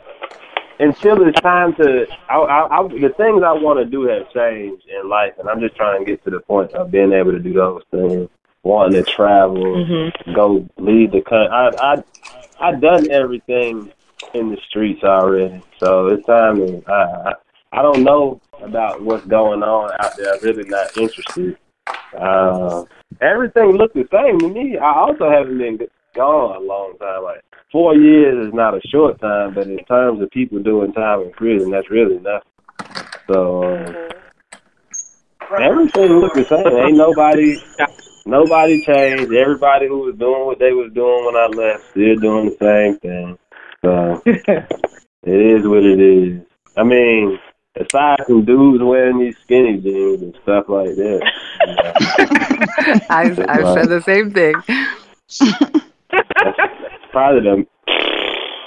until 0.80 1.26
it's 1.26 1.40
time 1.40 1.74
to, 1.74 2.06
I, 2.28 2.36
I, 2.36 2.78
I, 2.78 2.88
the 2.88 3.12
things 3.16 3.42
I 3.44 3.52
want 3.52 3.78
to 3.78 3.84
do 3.84 4.08
have 4.08 4.30
changed 4.32 4.84
in 4.88 5.08
life, 5.08 5.34
and 5.38 5.48
I'm 5.48 5.60
just 5.60 5.76
trying 5.76 6.04
to 6.04 6.10
get 6.10 6.24
to 6.24 6.30
the 6.30 6.40
point 6.40 6.72
of 6.72 6.90
being 6.90 7.12
able 7.12 7.32
to 7.32 7.38
do 7.38 7.52
those 7.52 7.82
things, 7.90 8.28
wanting 8.62 9.04
to 9.04 9.10
travel, 9.10 9.62
mm-hmm. 9.62 10.32
go 10.34 10.66
lead 10.78 11.12
the 11.12 11.20
country. 11.20 11.48
I, 11.52 11.70
I, 11.78 12.68
I 12.68 12.72
done 12.74 13.10
everything 13.10 13.92
in 14.32 14.50
the 14.50 14.58
streets 14.68 15.04
already, 15.04 15.62
so 15.78 16.08
it's 16.08 16.26
time 16.26 16.56
to. 16.56 16.82
I, 16.90 17.30
I, 17.30 17.32
I 17.72 17.82
don't 17.82 18.02
know 18.02 18.40
about 18.60 19.02
what's 19.02 19.24
going 19.26 19.62
on 19.62 19.92
out 20.00 20.16
there. 20.16 20.34
I'm 20.34 20.40
really 20.42 20.68
not 20.68 20.96
interested. 20.96 21.56
Uh, 22.18 22.84
everything 23.20 23.72
looked 23.72 23.94
the 23.94 24.08
same 24.10 24.40
to 24.40 24.48
me. 24.48 24.76
I 24.76 24.92
also 24.92 25.30
haven't 25.30 25.58
been 25.58 25.78
gone 26.14 26.56
a 26.56 26.60
long 26.60 26.96
time. 26.98 27.22
Like 27.22 27.44
four 27.70 27.94
years 27.94 28.48
is 28.48 28.54
not 28.54 28.74
a 28.74 28.80
short 28.88 29.20
time, 29.20 29.54
but 29.54 29.68
in 29.68 29.78
terms 29.84 30.20
of 30.20 30.30
people 30.30 30.60
doing 30.62 30.92
time 30.92 31.22
in 31.22 31.30
prison, 31.32 31.70
that's 31.70 31.90
really 31.90 32.18
nothing. 32.18 32.50
So 33.28 33.62
um, 33.62 34.10
everything 35.62 36.10
looked 36.18 36.34
the 36.34 36.44
same. 36.44 36.66
Ain't 36.66 36.96
nobody, 36.96 37.56
nobody 38.26 38.84
changed. 38.84 39.32
Everybody 39.32 39.86
who 39.86 39.98
was 39.98 40.16
doing 40.16 40.46
what 40.46 40.58
they 40.58 40.72
was 40.72 40.92
doing 40.92 41.24
when 41.24 41.36
I 41.36 41.46
left 41.46 41.90
still 41.90 42.16
doing 42.16 42.46
the 42.46 42.56
same 42.60 42.98
thing. 42.98 43.38
So 43.84 44.22
it 44.26 45.58
is 45.58 45.66
what 45.66 45.84
it 45.84 46.00
is. 46.00 46.40
I 46.76 46.82
mean, 46.82 47.38
aside 47.76 48.18
from 48.26 48.44
dudes 48.44 48.82
wearing 48.82 49.18
these 49.20 49.36
skinny 49.44 49.78
jeans 49.78 50.22
and 50.22 50.34
stuff 50.42 50.64
like 50.68 50.94
that. 50.96 51.20
you 51.66 51.74
know. 51.76 53.00
I've, 53.10 53.38
I've 53.48 53.74
said 53.74 53.88
the 53.88 54.02
same 54.02 54.32
thing. 54.32 54.54
probably 57.12 57.40
the 57.42 57.66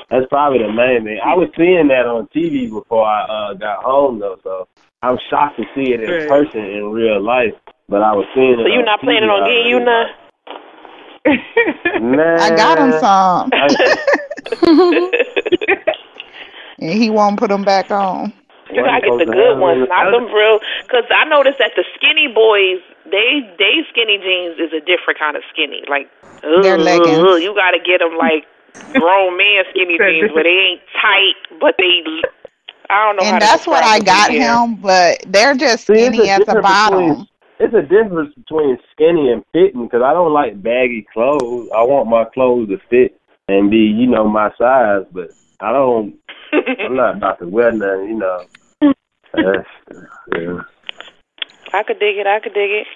that's 0.09 0.27
probably 0.29 0.59
the 0.59 0.71
main 0.71 1.03
thing. 1.05 1.19
I 1.25 1.33
was 1.33 1.49
seeing 1.57 1.87
that 1.87 2.05
on 2.05 2.27
TV 2.35 2.69
before 2.69 3.03
I 3.05 3.23
uh, 3.23 3.53
got 3.55 3.83
home 3.83 4.19
though, 4.19 4.37
so 4.43 4.67
I'm 5.01 5.17
shocked 5.29 5.57
to 5.57 5.63
see 5.73 5.91
it 5.93 6.03
in 6.03 6.09
Right. 6.09 6.27
person 6.27 6.59
in 6.61 6.91
real 6.91 7.19
life. 7.21 7.53
But 7.89 8.01
I 8.03 8.13
was 8.13 8.25
seeing 8.35 8.51
it. 8.59 8.63
So 8.63 8.67
you're 8.67 8.85
not 8.85 9.01
planning 9.01 9.29
on 9.29 9.43
getting 9.43 9.67
you 9.67 9.79
none? 9.79 10.07
Nah, 12.15 12.43
I 12.43 12.55
got 12.55 12.77
him 12.77 12.91
some, 12.99 13.49
and 16.79 16.89
he 17.01 17.09
won't 17.09 17.39
put 17.39 17.49
them 17.49 17.63
back 17.63 17.89
on. 17.91 18.33
You 18.75 18.83
gotta 18.83 19.01
get 19.01 19.17
the 19.19 19.31
good 19.31 19.59
ones, 19.59 19.87
not 19.89 20.11
them 20.11 20.25
real. 20.33 20.59
Because 20.83 21.05
I 21.13 21.25
noticed 21.25 21.57
that 21.59 21.71
the 21.75 21.83
skinny 21.95 22.27
boys, 22.27 22.81
they 23.05 23.41
they 23.57 23.85
skinny 23.91 24.17
jeans 24.17 24.57
is 24.59 24.73
a 24.73 24.81
different 24.83 25.19
kind 25.19 25.35
of 25.37 25.43
skinny. 25.51 25.83
Like, 25.87 26.09
ugh, 26.43 26.63
They're 26.63 26.77
leggings. 26.77 27.17
ugh, 27.19 27.41
you 27.41 27.53
gotta 27.55 27.79
get 27.79 27.99
them 27.99 28.17
like 28.17 28.45
grown 28.93 29.37
man 29.37 29.63
skinny 29.71 29.97
jeans 30.01 30.31
where 30.33 30.43
they 30.43 30.57
ain't 30.77 30.81
tight, 31.01 31.37
but 31.59 31.75
they. 31.77 32.01
I 32.89 33.05
don't 33.05 33.15
know. 33.17 33.23
And 33.23 33.39
to 33.41 33.45
that's 33.45 33.65
what 33.65 33.83
I 33.83 33.99
got 33.99 34.29
it, 34.29 34.37
yeah. 34.37 34.63
him, 34.65 34.75
but 34.75 35.23
they're 35.27 35.55
just 35.55 35.83
skinny 35.85 36.29
a 36.29 36.33
at 36.35 36.45
the 36.45 36.61
bottom. 36.61 36.99
between- 37.09 37.27
It's 37.59 37.73
a 37.73 37.81
difference 37.81 38.33
between 38.35 38.77
skinny 38.91 39.31
and 39.31 39.43
fitting 39.53 39.85
because 39.85 40.01
I 40.03 40.11
don't 40.13 40.33
like 40.33 40.61
baggy 40.61 41.07
clothes. 41.13 41.69
I 41.73 41.81
want 41.83 42.09
my 42.09 42.25
clothes 42.25 42.69
to 42.69 42.77
fit 42.89 43.19
and 43.47 43.71
be, 43.71 43.77
you 43.77 44.05
know, 44.07 44.27
my 44.27 44.51
size. 44.57 45.05
But 45.11 45.31
I 45.61 45.71
don't. 45.71 46.15
I'm 46.79 46.95
not 46.95 47.17
about 47.17 47.39
to 47.39 47.47
wear 47.47 47.71
nothing, 47.71 48.09
you 48.09 48.17
know. 48.19 48.43
That's, 49.33 49.67
yeah. 50.37 50.61
I 51.73 51.83
could 51.83 51.99
dig 51.99 52.17
it. 52.17 52.27
I 52.27 52.39
could 52.39 52.53
dig 52.53 52.71
it. 52.71 52.87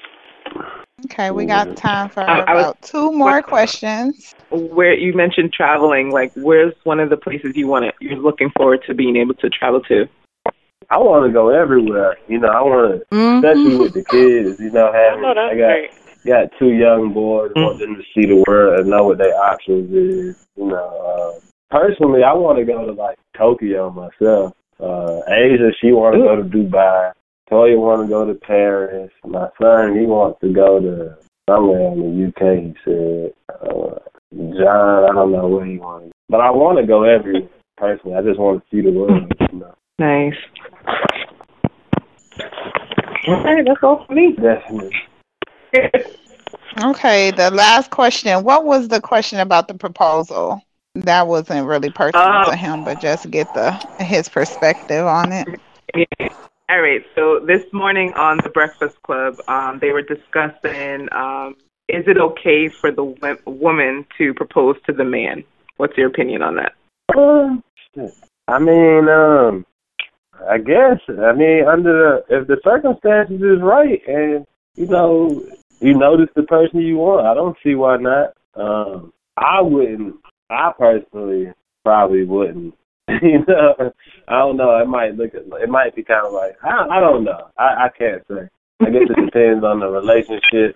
Okay, 1.06 1.30
we 1.32 1.46
got 1.46 1.76
time 1.78 2.10
for 2.10 2.22
I- 2.22 2.40
I 2.42 2.54
was- 2.54 2.64
about 2.66 2.82
two 2.82 3.12
more 3.12 3.42
questions. 3.42 4.34
Where 4.50 4.94
you 4.94 5.14
mentioned 5.14 5.54
traveling, 5.54 6.12
like 6.12 6.32
where's 6.36 6.74
one 6.84 7.00
of 7.00 7.10
the 7.10 7.18
places 7.18 7.56
you 7.56 7.68
want 7.68 7.86
to 7.86 7.92
you're 8.00 8.18
looking 8.20 8.50
forward 8.58 8.82
to 8.88 8.94
being 8.94 9.16
able 9.18 9.34
to 9.36 9.50
travel 9.50 9.82
to? 9.82 10.08
I 10.90 10.98
want 11.00 11.26
to 11.28 11.34
go 11.34 11.50
everywhere. 11.50 12.18
You 12.30 12.40
know, 12.40 12.48
I 12.48 12.62
want 12.62 13.04
to, 13.12 13.36
especially 13.38 13.76
with 13.78 13.94
the 13.94 14.06
kids. 14.06 14.60
You 14.60 14.72
know, 14.72 14.88
I 14.90 14.98
having 14.98 15.22
know 15.22 15.32
I 15.32 15.50
got 15.50 15.56
great. 15.56 15.92
got 16.26 16.50
two 16.58 16.72
young 16.72 17.14
boys. 17.14 17.52
Want 17.56 17.80
them 17.80 17.96
to 17.96 18.04
see 18.16 18.26
the 18.26 18.44
world 18.48 18.80
and 18.80 18.90
know 18.90 19.04
what 19.04 19.18
their 19.18 19.36
options 19.36 19.92
is. 19.94 20.48
You 20.56 20.68
know, 20.68 21.36
uh, 21.36 21.40
personally, 21.70 22.24
I 22.24 22.32
want 22.34 22.58
to 22.60 22.64
go 22.66 22.86
to 22.86 22.94
like 22.94 23.18
Tokyo 23.38 23.90
myself. 23.92 24.54
Uh, 24.80 25.22
Asia, 25.28 25.72
she 25.82 25.92
want 25.92 26.16
to 26.16 26.22
go 26.22 26.36
to 26.36 26.44
Dubai. 26.44 27.12
Toya 27.50 27.78
want 27.78 28.04
to 28.04 28.08
go 28.08 28.26
to 28.26 28.34
Paris. 28.36 29.12
My 29.26 29.50
son, 29.62 29.98
he 29.98 30.06
wants 30.06 30.40
to 30.42 30.54
go 30.54 30.80
to 30.80 31.18
somewhere 31.50 31.94
in 31.94 32.00
the 32.00 32.28
UK. 32.28 32.64
He 32.64 32.76
said. 32.84 33.34
Uh, 33.50 34.00
John, 34.34 35.10
I 35.10 35.14
don't 35.14 35.32
know 35.32 35.48
where 35.48 35.66
he 35.66 35.78
wants, 35.78 36.12
but 36.28 36.42
I 36.42 36.52
want 36.52 36.78
to 36.80 36.86
go 36.86 37.04
everywhere. 37.04 37.48
Personally, 37.78 38.18
I 38.18 38.22
just 38.22 38.40
want 38.40 38.62
to 38.62 38.76
see 38.76 38.82
the 38.82 38.92
world. 38.92 39.32
You 39.52 39.60
know. 39.60 39.74
Nice. 40.00 40.36
Okay, 43.28 43.64
that's 43.66 43.84
all 43.84 44.06
for 44.06 44.14
me. 44.14 44.34
Definitely. 44.34 44.96
Okay, 46.84 47.32
the 47.32 47.50
last 47.50 47.90
question. 47.90 48.44
What 48.44 48.64
was 48.64 48.88
the 48.88 49.02
question 49.02 49.40
about 49.40 49.68
the 49.68 49.74
proposal? 49.74 50.62
That 51.02 51.28
wasn't 51.28 51.68
really 51.68 51.90
personal 51.90 52.44
Oh. 52.46 52.52
to 52.52 52.56
him, 52.56 52.84
but 52.84 53.00
just 53.00 53.30
get 53.30 53.54
the 53.54 53.72
his 54.04 54.30
perspective 54.30 55.06
on 55.06 55.32
it. 55.32 55.48
All 56.70 56.82
right. 56.82 57.02
So 57.16 57.40
this 57.40 57.64
morning 57.72 58.14
on 58.14 58.38
the 58.44 58.50
Breakfast 58.50 59.02
Club, 59.04 59.40
um, 59.48 59.80
they 59.80 59.92
were 59.92 60.02
discussing: 60.02 61.08
um, 61.14 61.56
is 61.88 62.06
it 62.08 62.18
okay 62.18 62.68
for 62.68 62.92
the 62.92 63.04
wo- 63.04 63.38
woman 63.46 64.06
to 64.18 64.34
propose 64.34 64.76
to 64.86 64.94
the 64.94 65.06
man? 65.06 65.44
What's 65.78 65.98
your 65.98 66.08
opinion 66.08 66.42
on 66.42 66.56
that? 66.56 66.74
Um, 67.18 67.64
I 68.48 68.60
mean, 68.60 69.08
um, 69.08 69.66
I 70.50 70.58
guess. 70.58 71.00
I 71.08 71.32
mean, 71.34 71.66
under 71.68 72.24
the 72.28 72.38
if 72.38 72.48
the 72.48 72.58
circumstances 72.64 73.42
is 73.42 73.62
right, 73.62 74.02
and 74.08 74.46
you 74.76 74.88
know, 74.88 75.44
you 75.80 75.94
notice 75.98 76.30
the 76.36 76.44
person 76.44 76.82
you 76.82 76.98
want, 76.98 77.26
I 77.26 77.34
don't 77.34 77.58
see 77.64 77.76
why 77.76 77.98
not. 77.98 78.34
Um, 78.56 79.14
I 79.38 79.62
wouldn't. 79.62 80.16
I 80.50 80.72
personally 80.78 81.52
probably 81.84 82.24
wouldn't. 82.24 82.76
you 83.22 83.46
know, 83.48 83.94
I 84.28 84.40
don't 84.40 84.58
know. 84.58 84.78
It 84.78 84.88
might 84.88 85.16
look. 85.16 85.32
It 85.34 85.70
might 85.70 85.96
be 85.96 86.04
kind 86.04 86.26
of 86.26 86.34
like 86.34 86.58
I. 86.64 86.88
I 86.90 87.00
don't 87.00 87.24
know. 87.24 87.50
I. 87.58 87.86
I 87.86 87.90
can't 87.98 88.24
say. 88.28 88.50
I 88.82 88.90
guess 88.90 89.10
it 89.10 89.26
depends 89.26 89.64
on 89.64 89.80
the 89.80 89.88
relationship 89.88 90.76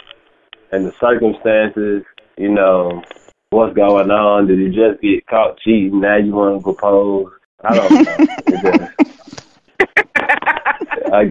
and 0.71 0.85
the 0.85 0.93
circumstances. 0.99 2.03
You 2.37 2.49
know, 2.49 3.03
what's 3.49 3.75
going 3.75 4.09
on? 4.11 4.47
Did 4.47 4.59
you 4.59 4.69
just 4.69 5.01
get 5.01 5.27
caught 5.27 5.59
cheating? 5.59 5.99
Now 5.99 6.17
you 6.17 6.33
want 6.33 6.59
to 6.59 6.63
propose? 6.63 7.31
I 7.63 7.75
don't 7.75 7.93
know. 7.93 8.17
Just- 8.49 8.91
I, 11.13 11.23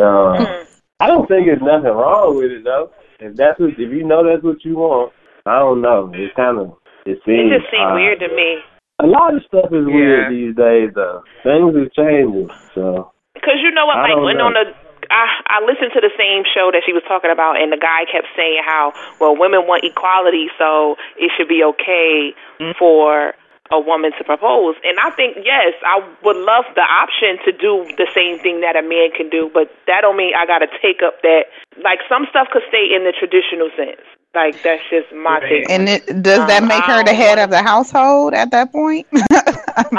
um, 0.00 0.66
I 1.00 1.06
don't 1.06 1.28
think 1.28 1.46
there's 1.46 1.60
nothing 1.60 1.90
wrong 1.90 2.36
with 2.36 2.50
it 2.50 2.64
though. 2.64 2.90
If 3.20 3.36
that's 3.36 3.60
what, 3.60 3.70
if 3.70 3.78
you 3.78 4.04
know 4.04 4.24
that's 4.24 4.42
what 4.42 4.64
you 4.64 4.76
want, 4.76 5.12
I 5.44 5.58
don't 5.58 5.82
know. 5.82 6.10
It's 6.14 6.34
kind 6.34 6.58
of 6.58 6.76
it 7.08 7.16
It 7.16 7.22
seems. 7.24 7.48
just 7.48 7.70
seemed 7.72 7.88
odd. 7.88 7.96
weird 7.96 8.20
to 8.20 8.28
me. 8.36 8.60
A 9.00 9.06
lot 9.06 9.32
of 9.32 9.40
stuff 9.46 9.70
is 9.72 9.86
weird 9.86 10.28
these 10.34 10.54
days, 10.58 10.90
though. 10.92 11.22
Things 11.46 11.70
are 11.78 11.88
changing, 11.94 12.50
so 12.74 13.12
Because 13.34 13.62
you 13.62 13.70
know 13.70 13.86
what, 13.86 13.96
I 14.02 14.12
like 14.12 14.20
when 14.26 14.38
know. 14.38 14.50
on 14.50 14.54
the 14.58 14.74
I 15.10 15.24
I 15.46 15.64
listened 15.64 15.92
to 15.94 16.02
the 16.04 16.12
same 16.18 16.44
show 16.44 16.68
that 16.74 16.82
she 16.84 16.92
was 16.92 17.02
talking 17.08 17.30
about, 17.30 17.56
and 17.56 17.72
the 17.72 17.80
guy 17.80 18.04
kept 18.10 18.26
saying 18.36 18.60
how 18.66 18.92
well 19.20 19.32
women 19.38 19.64
want 19.70 19.84
equality, 19.84 20.50
so 20.58 20.96
it 21.16 21.30
should 21.36 21.48
be 21.48 21.62
okay 21.64 22.34
mm-hmm. 22.60 22.76
for 22.76 23.32
a 23.70 23.78
woman 23.80 24.12
to 24.18 24.24
propose. 24.24 24.74
And 24.84 24.98
I 24.98 25.10
think 25.14 25.38
yes, 25.44 25.78
I 25.86 26.00
would 26.24 26.36
love 26.36 26.64
the 26.74 26.84
option 26.84 27.38
to 27.46 27.52
do 27.52 27.86
the 27.96 28.08
same 28.12 28.40
thing 28.40 28.60
that 28.66 28.76
a 28.76 28.82
man 28.82 29.14
can 29.16 29.30
do, 29.30 29.48
but 29.52 29.70
that 29.86 30.02
don't 30.02 30.16
mean 30.16 30.34
I 30.34 30.44
got 30.44 30.58
to 30.60 30.70
take 30.82 31.00
up 31.06 31.22
that. 31.22 31.48
Like 31.80 32.00
some 32.08 32.26
stuff 32.28 32.48
could 32.52 32.66
stay 32.68 32.90
in 32.90 33.04
the 33.06 33.14
traditional 33.14 33.70
sense. 33.78 34.02
Like 34.38 34.54
that's 34.62 34.82
just 34.88 35.10
my 35.12 35.40
take. 35.42 35.66
And 35.68 35.88
it, 35.88 36.06
does 36.22 36.46
that 36.46 36.62
Um, 36.62 36.68
make 36.70 36.84
her 36.84 37.02
the 37.02 37.12
head 37.14 37.38
of 37.42 37.50
the 37.50 37.58
household 37.62 38.34
at 38.34 38.52
that 38.52 38.70
point? 38.70 39.06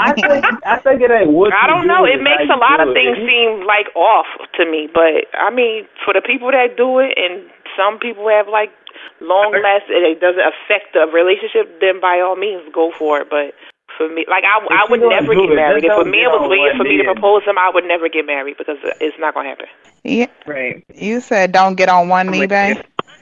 I 0.00 0.12
think 0.16 0.44
I 0.64 0.76
think 0.80 1.02
it 1.04 1.10
ain't 1.12 1.28
what 1.30 1.52
I 1.52 1.66
don't 1.68 1.86
know. 1.86 2.04
It 2.08 2.22
makes 2.24 2.48
a 2.48 2.56
lot 2.56 2.80
of 2.80 2.88
it. 2.88 2.94
things 2.96 3.18
If 3.20 3.28
seem 3.28 3.66
like 3.66 3.92
off 3.94 4.26
to 4.56 4.64
me, 4.64 4.88
but 4.92 5.28
I 5.36 5.50
mean, 5.52 5.84
for 6.04 6.14
the 6.16 6.22
people 6.24 6.50
that 6.50 6.76
do 6.76 6.98
it, 7.00 7.12
and 7.20 7.44
some 7.76 7.98
people 7.98 8.28
have 8.32 8.48
like 8.48 8.72
long 9.20 9.52
lasting, 9.52 10.00
it 10.08 10.20
doesn't 10.24 10.40
affect 10.40 10.94
the 10.96 11.04
relationship. 11.12 11.80
Then 11.84 12.00
by 12.00 12.20
all 12.24 12.36
means, 12.36 12.62
go 12.72 12.92
for 12.96 13.20
it. 13.20 13.28
But 13.28 13.52
for 13.98 14.08
me, 14.08 14.24
like 14.28 14.44
I, 14.44 14.56
I 14.72 14.86
would 14.88 15.00
never 15.04 15.34
get 15.36 15.52
married. 15.52 15.84
just 15.84 15.92
If 15.92 16.00
a 16.00 16.04
don't 16.04 16.10
man 16.10 16.24
get 16.24 16.32
was 16.32 16.42
on 16.44 16.50
waiting 16.50 16.76
for 16.80 16.84
me 16.84 16.96
to 16.96 17.02
knee 17.02 17.08
and- 17.08 17.12
propose 17.20 17.44
him, 17.44 17.58
I 17.58 17.68
would 17.72 17.84
never 17.84 18.08
get 18.08 18.24
married 18.24 18.56
because 18.56 18.78
it's 19.04 19.18
not 19.20 19.34
gonna 19.34 19.48
happen. 19.52 19.66
yeah, 20.04 20.32
Right. 20.46 20.80
you 20.94 21.20
said 21.20 21.52
don't 21.52 21.76
get 21.76 21.88
on 21.88 22.08
one 22.08 22.28
knee, 22.32 22.46
babe. 22.46 22.78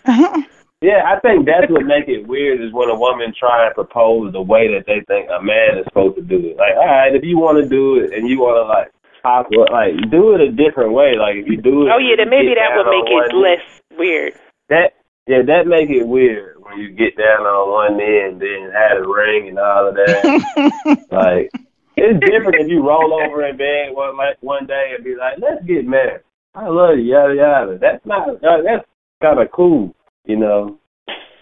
Yeah, 0.81 1.03
I 1.07 1.19
think 1.21 1.47
that's 1.47 1.67
what 1.71 1.85
make 1.87 2.07
it 2.07 2.27
weird 2.29 2.63
is 2.63 2.73
when 2.73 2.89
a 2.89 2.95
woman 2.95 3.35
try 3.35 3.67
and 3.67 3.75
propose 3.75 4.33
the 4.33 4.41
way 4.43 4.69
that 4.71 4.87
they 4.87 5.03
think 5.11 5.29
a 5.29 5.43
man 5.43 5.79
is 5.79 5.85
supposed 5.91 6.17
to 6.17 6.23
do 6.23 6.39
it. 6.39 6.57
Like, 6.57 6.77
all 6.79 6.87
right, 6.87 7.15
if 7.15 7.25
you 7.25 7.37
want 7.37 7.59
to 7.59 7.69
do 7.69 7.99
it 7.99 8.15
and 8.15 8.29
you 8.29 8.39
want 8.39 8.63
to 8.63 8.67
like 8.71 8.95
talk, 9.23 9.51
like 9.51 9.99
do 10.11 10.35
it 10.35 10.41
a 10.41 10.53
different 10.53 10.93
way. 10.93 11.19
Like 11.19 11.35
if 11.35 11.47
you 11.51 11.59
do 11.61 11.87
it, 11.87 11.91
Oh 11.91 11.99
yeah, 11.99 12.15
then 12.17 12.31
maybe 12.31 12.55
that 12.55 12.79
would 12.79 12.87
make 12.87 13.11
it 13.11 13.35
knee. 13.35 13.43
less 13.43 13.65
weird. 13.99 14.35
That 14.69 14.95
yeah, 15.27 15.43
that 15.43 15.67
make 15.67 15.91
it 15.91 16.07
weird 16.07 16.63
when 16.63 16.79
you 16.79 16.91
get 16.95 17.19
down 17.19 17.43
on 17.43 17.75
one 17.75 17.99
knee 17.99 18.23
and 18.31 18.41
then 18.41 18.71
have 18.71 19.03
a 19.03 19.09
ring 19.09 19.49
and 19.49 19.59
all 19.59 19.89
of 19.89 19.95
that. 19.99 20.23
like 21.11 21.51
it's 21.97 22.21
different 22.23 22.55
if 22.55 22.69
you 22.71 22.87
roll 22.87 23.13
over 23.19 23.45
in 23.47 23.57
bed 23.57 23.91
one 23.99 24.17
like 24.17 24.39
one 24.43 24.67
day 24.67 24.95
and 24.95 25.03
be 25.05 25.17
like, 25.17 25.39
let's 25.43 25.65
get 25.67 25.87
married. 25.87 26.23
I 26.55 26.69
love 26.69 26.99
you, 26.99 27.19
yada 27.19 27.35
yada. 27.35 27.79
That's 27.83 28.05
not 28.07 28.29
uh, 28.29 28.63
that's 28.63 28.87
kind 29.21 29.41
of 29.41 29.51
cool, 29.51 29.95
you 30.29 30.37
know. 30.37 30.79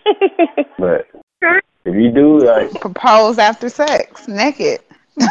But 0.78 1.08
if 1.84 1.94
you 1.94 2.10
do 2.12 2.38
like 2.38 2.70
Propose 2.80 3.38
after 3.38 3.68
sex, 3.68 4.28
naked. 4.28 4.80
yeah, 5.18 5.26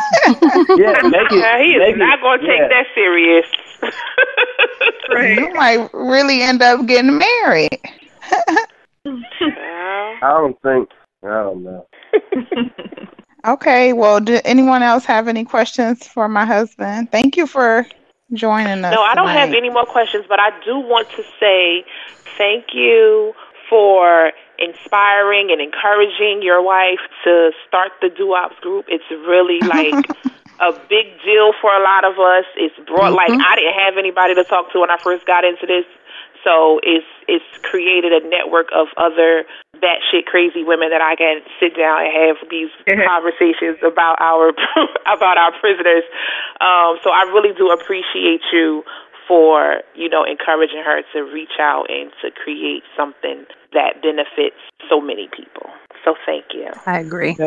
make 1.04 1.32
it. 1.32 1.44
Uh, 1.44 1.58
he 1.58 1.74
is 1.74 1.80
make 1.80 1.98
not 1.98 2.20
gonna 2.22 2.42
take 2.42 2.60
yeah. 2.60 2.68
that 2.68 2.86
serious. 2.94 3.46
You 5.12 5.54
might 5.54 5.90
really 5.94 6.42
end 6.42 6.62
up 6.62 6.86
getting 6.88 7.18
married. 7.18 7.80
I 8.26 10.20
don't 10.22 10.60
think. 10.62 10.90
I 11.24 11.28
don't 11.28 11.64
know. 11.64 11.88
Okay, 13.46 13.94
well, 13.94 14.20
do 14.20 14.40
anyone 14.44 14.82
else 14.82 15.06
have 15.06 15.28
any 15.28 15.46
questions 15.46 16.08
for 16.08 16.28
my 16.28 16.46
husband? 16.46 17.12
Thank 17.12 17.38
you 17.38 17.46
for 17.46 17.86
joining 18.34 18.84
us. 18.84 18.94
No, 18.94 19.04
I 19.04 19.14
don't 19.14 19.30
have 19.30 19.54
any 19.54 19.70
more 19.70 19.86
questions, 19.86 20.26
but 20.28 20.40
I 20.40 20.50
do 20.66 20.80
want 20.80 21.10
to 21.12 21.24
say 21.40 21.86
thank 22.38 22.74
you 22.74 23.34
for 23.70 24.32
inspiring 24.60 25.52
and 25.52 25.62
encouraging 25.62 26.42
your 26.42 26.62
wife 26.62 27.02
to 27.24 27.52
start 27.68 27.92
the 28.02 28.08
Duops 28.08 28.60
group. 28.62 28.86
It's 28.88 29.06
really 29.10 29.62
like 29.68 30.10
a 30.60 30.72
big 30.88 31.20
deal 31.24 31.52
for 31.60 31.76
a 31.76 31.84
lot 31.84 32.06
of 32.06 32.16
us. 32.20 32.46
It's 32.56 32.78
brought 32.88 33.14
like 33.14 33.32
Mhm. 33.32 33.44
I 33.44 33.56
didn't 33.56 33.74
have 33.80 33.98
anybody 33.98 34.36
to 34.36 34.44
talk 34.44 34.72
to 34.72 34.80
when 34.80 34.90
I 34.90 34.98
first 35.04 35.26
got 35.26 35.44
into 35.44 35.66
this. 35.66 35.86
So 36.44 36.80
it's 36.84 37.06
it's 37.28 37.46
created 37.64 38.14
a 38.14 38.22
network 38.30 38.70
of 38.72 38.88
other 38.98 39.46
batshit 39.82 40.26
crazy 40.26 40.64
women 40.64 40.92
that 40.92 41.02
I 41.02 41.16
can 41.16 41.42
sit 41.60 41.76
down 41.76 42.06
and 42.06 42.14
have 42.14 42.38
these 42.50 42.70
conversations 43.08 43.82
about 43.82 44.22
our 44.22 44.54
about 45.10 45.38
our 45.38 45.52
prisoners. 45.60 46.04
Um, 46.62 47.02
so 47.04 47.10
I 47.10 47.26
really 47.34 47.52
do 47.58 47.72
appreciate 47.72 48.46
you 48.54 48.86
for 49.28 49.82
you 49.96 50.10
know 50.10 50.24
encouraging 50.24 50.84
her 50.86 51.02
to 51.14 51.22
reach 51.22 51.60
out 51.60 51.86
and 51.90 52.12
to 52.22 52.32
create 52.32 52.84
something 52.96 53.46
that 53.74 54.02
benefits 54.02 54.58
so 54.90 55.02
many 55.02 55.28
people. 55.36 55.70
So 56.04 56.16
thank 56.26 56.46
you. 56.54 56.70
I 56.86 57.00
agree. 57.00 57.38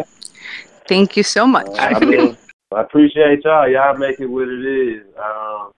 Thank 0.89 1.17
you 1.17 1.23
so 1.23 1.47
much. 1.47 1.69
I 1.79 1.99
mean, 2.01 2.37
I 2.75 2.81
appreciate 2.81 3.45
y'all. 3.45 3.69
Y'all 3.69 3.97
make 3.97 4.19
it 4.21 4.27
what 4.27 4.49
it 4.49 4.65
is. 4.65 5.03
Um, 5.17 5.73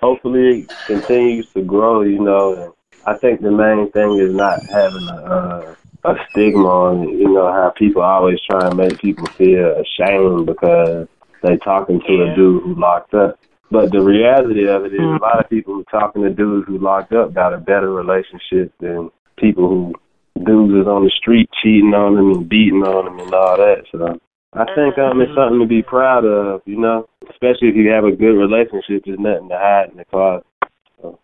hopefully, 0.00 0.60
it 0.60 0.72
continues 0.86 1.48
to 1.54 1.62
grow. 1.62 2.02
You 2.02 2.20
know, 2.20 2.54
and 2.54 2.72
I 3.06 3.18
think 3.18 3.40
the 3.40 3.50
main 3.50 3.90
thing 3.92 4.18
is 4.18 4.34
not 4.34 4.60
having 4.66 5.08
a, 5.08 5.14
uh, 5.14 5.74
a 6.04 6.14
stigma 6.30 6.66
on. 6.66 7.08
You 7.08 7.34
know 7.34 7.52
how 7.52 7.72
people 7.76 8.02
always 8.02 8.38
try 8.48 8.66
and 8.66 8.76
make 8.76 8.98
people 8.98 9.26
feel 9.26 9.82
ashamed 9.82 10.46
because 10.46 11.08
they 11.42 11.56
talking 11.58 12.00
to 12.00 12.22
a 12.22 12.34
dude 12.34 12.62
who 12.62 12.74
locked 12.74 13.12
up. 13.14 13.38
But 13.74 13.90
the 13.90 14.06
reality 14.06 14.68
of 14.68 14.86
it 14.86 14.94
is, 14.94 15.02
a 15.02 15.18
lot 15.18 15.42
of 15.42 15.50
people 15.50 15.74
who 15.74 15.84
talking 15.90 16.22
to 16.22 16.30
dudes 16.30 16.68
who 16.68 16.78
locked 16.78 17.12
up 17.12 17.34
got 17.34 17.52
a 17.52 17.58
better 17.58 17.90
relationship 17.90 18.72
than 18.78 19.10
people 19.36 19.68
who 19.68 19.92
dudes 20.46 20.78
is 20.78 20.86
on 20.86 21.02
the 21.02 21.10
street 21.10 21.50
cheating 21.60 21.90
on 21.90 22.14
them 22.14 22.30
and 22.30 22.48
beating 22.48 22.86
on 22.86 23.04
them 23.04 23.18
and 23.18 23.34
all 23.34 23.56
that. 23.56 23.82
So 23.90 24.20
I 24.54 24.64
think 24.78 24.96
um, 24.98 25.20
it's 25.20 25.34
something 25.34 25.58
to 25.58 25.66
be 25.66 25.82
proud 25.82 26.24
of, 26.24 26.62
you 26.66 26.78
know, 26.78 27.08
especially 27.28 27.66
if 27.66 27.74
you 27.74 27.90
have 27.90 28.04
a 28.04 28.14
good 28.14 28.38
relationship. 28.38 29.02
There's 29.02 29.18
nothing 29.18 29.48
to 29.50 29.58
hide 29.58 29.90
in 29.90 29.96
the 29.98 30.04
closet. 30.06 30.46
So 31.02 31.18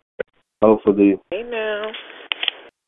hopefully, 0.61 1.23
Amen. 1.33 1.95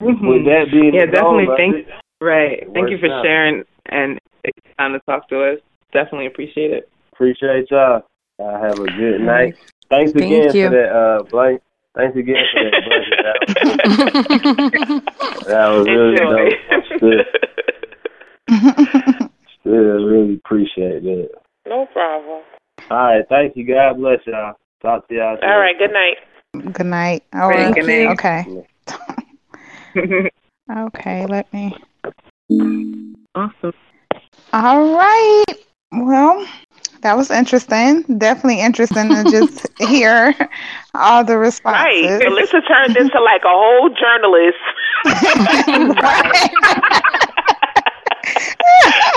with 0.03 0.43
that 0.51 0.75
being 0.75 0.91
yeah, 0.91 1.07
the 1.07 1.23
goal, 1.23 1.39
definitely. 1.39 1.55
Thank 1.55 1.87
right. 2.21 2.67
Thank 2.75 2.91
you 2.91 2.99
for 2.99 3.15
out. 3.15 3.23
sharing 3.23 3.63
and 3.87 4.19
taking 4.43 4.75
time 4.75 4.93
to 4.95 5.01
talk 5.07 5.29
to 5.29 5.55
us. 5.55 5.59
Definitely 5.93 6.27
appreciate 6.27 6.73
it. 6.73 6.91
appreciate 7.13 7.71
y'all. 7.71 8.03
I 8.43 8.59
have 8.67 8.79
a 8.79 8.87
good 8.87 9.21
night. 9.21 9.55
Thanks 9.91 10.13
Thank 10.13 10.25
again 10.27 10.55
you. 10.55 10.65
for 10.65 10.71
that, 10.71 10.93
uh, 10.93 11.23
blank. 11.31 11.61
Thanks 11.95 12.17
again 12.17 12.37
for 12.53 12.65
that 12.65 12.85
blanket. 12.85 13.19
That 15.47 15.67
was, 15.69 15.87
really 15.89 16.13
Enjoy. 16.13 16.31
dope. 16.31 16.53
Still, 16.97 17.25
still 19.61 20.05
really 20.07 20.35
appreciate 20.35 21.03
that. 21.03 21.29
no 21.67 21.87
problem. 21.93 22.43
All 22.91 22.97
right, 22.97 23.25
thank 23.29 23.57
you. 23.57 23.67
God 23.67 23.97
bless 23.99 24.21
y'all. 24.27 24.55
Talk 24.83 25.07
to 25.09 25.15
y'all. 25.15 25.37
soon. 25.41 25.51
All 25.51 25.59
right. 25.59 25.77
Good 25.79 25.93
night. 25.93 26.17
Good 26.73 26.87
night. 26.87 27.23
All 27.35 27.49
Thank 27.49 27.77
right. 27.77 27.87
you. 27.87 28.09
Okay. 28.11 28.47
Okay. 30.71 31.27
Let 31.27 31.53
me. 31.53 31.77
awesome. 33.35 33.73
All 34.53 34.97
right. 34.97 35.45
Well, 35.93 36.45
that 37.03 37.17
was 37.17 37.31
interesting. 37.31 38.03
Definitely 38.19 38.61
interesting 38.61 39.09
to 39.09 39.23
just 39.31 39.67
hear 39.79 40.35
all 40.95 41.25
the 41.25 41.39
responses. 41.39 42.11
Right. 42.11 42.23
Alyssa 42.23 42.67
turned 42.67 42.97
into 42.97 43.21
like 43.21 43.45
a 43.45 43.49
whole 43.49 43.91
journalist. 43.91 44.59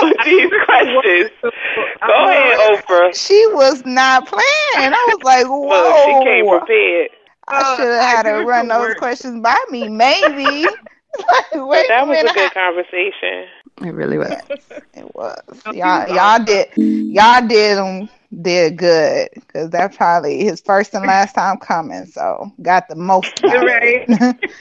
with 0.02 0.16
these 0.24 0.50
questions. 0.64 1.30
Go 1.42 1.48
uh-huh. 1.48 2.28
ahead, 2.28 2.84
Oprah. 2.84 3.14
She 3.14 3.46
was 3.52 3.84
not 3.86 4.26
playing. 4.26 4.92
I 4.92 5.04
was 5.08 5.22
like, 5.22 5.46
whoa. 5.46 5.66
Well, 5.66 6.04
she 6.04 6.12
came 6.24 6.48
prepared. 6.48 7.10
I 7.48 7.60
uh, 7.60 7.76
should 7.76 7.86
have 7.86 8.02
had 8.02 8.26
her 8.26 8.44
run 8.44 8.66
those 8.68 8.94
questions 8.94 9.40
by 9.40 9.56
me, 9.70 9.88
maybe. 9.88 10.66
Like, 11.54 11.88
That 11.88 12.06
was 12.06 12.18
a 12.18 12.24
minute. 12.24 12.34
good 12.34 12.52
conversation. 12.52 13.46
It 13.82 13.90
really 13.90 14.18
was. 14.18 14.36
It 14.94 15.14
was. 15.14 15.62
Y'all, 15.70 16.08
y'all 16.08 16.42
did, 16.44 16.68
y'all 17.10 17.46
did 17.46 17.78
um, 17.78 18.08
did 18.42 18.76
good 18.76 19.28
because 19.34 19.70
that's 19.70 19.96
probably 19.96 20.44
his 20.44 20.60
first 20.60 20.94
and 20.94 21.06
last 21.06 21.34
time 21.34 21.58
coming. 21.58 22.06
So 22.06 22.50
got 22.62 22.88
the 22.88 22.96
most. 22.96 23.42
Right. 23.42 24.08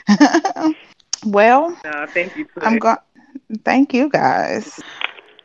well, 1.26 1.78
No, 1.84 2.06
thank 2.14 2.36
you. 2.36 2.46
I'm 2.62 2.78
going. 2.78 2.98
Thank 3.64 3.94
you 3.94 4.10
guys. 4.10 4.80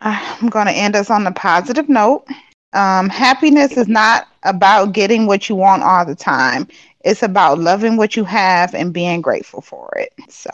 I'm 0.00 0.48
going 0.48 0.66
to 0.66 0.72
end 0.72 0.96
us 0.96 1.11
on 1.11 1.26
a 1.26 1.33
positive 1.33 1.88
note. 1.88 2.24
Um, 2.72 3.09
happiness 3.09 3.76
is 3.76 3.88
not 3.88 4.28
about 4.44 4.92
getting 4.92 5.26
what 5.26 5.48
you 5.48 5.56
want 5.56 5.83
all 5.83 6.04
the 6.04 6.14
time. 6.14 6.68
It's 7.04 7.22
about 7.22 7.59
loving 7.59 7.96
what 7.96 8.16
you 8.16 8.24
have 8.24 8.74
and 8.74 8.92
being 8.92 9.20
grateful 9.20 9.61
for 9.61 9.90
it. 9.96 10.12
So 10.28 10.50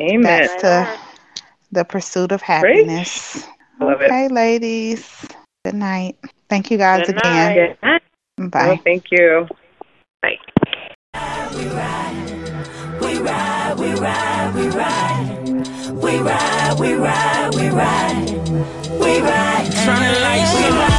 Amen. 0.00 0.22
that's 0.22 0.54
the 0.56 0.88
the 1.72 1.84
pursuit 1.84 2.32
of 2.32 2.42
happiness. 2.42 3.46
Love 3.80 4.00
it. 4.00 4.06
okay, 4.06 4.28
ladies. 4.28 5.26
Good 5.64 5.74
night. 5.74 6.16
Thank 6.48 6.70
you 6.70 6.78
guys 6.78 7.06
Good 7.06 7.18
again. 7.18 7.76
night. 7.82 8.02
Bye. 8.38 8.66
Well, 8.68 8.80
thank 8.84 9.10
you. 9.10 9.48
Bye. 10.22 10.38
We 11.56 11.66
ride, 11.68 12.38
we 13.00 13.18
ride, 13.18 13.74
we 13.78 13.92
ride. 13.94 14.54
We 14.54 14.68
ride. 14.68 15.54
we 15.94 16.18
ride, 16.18 16.80
we 16.80 16.94
ride, 16.94 17.54
we 17.54 17.68
ride. 20.78 20.95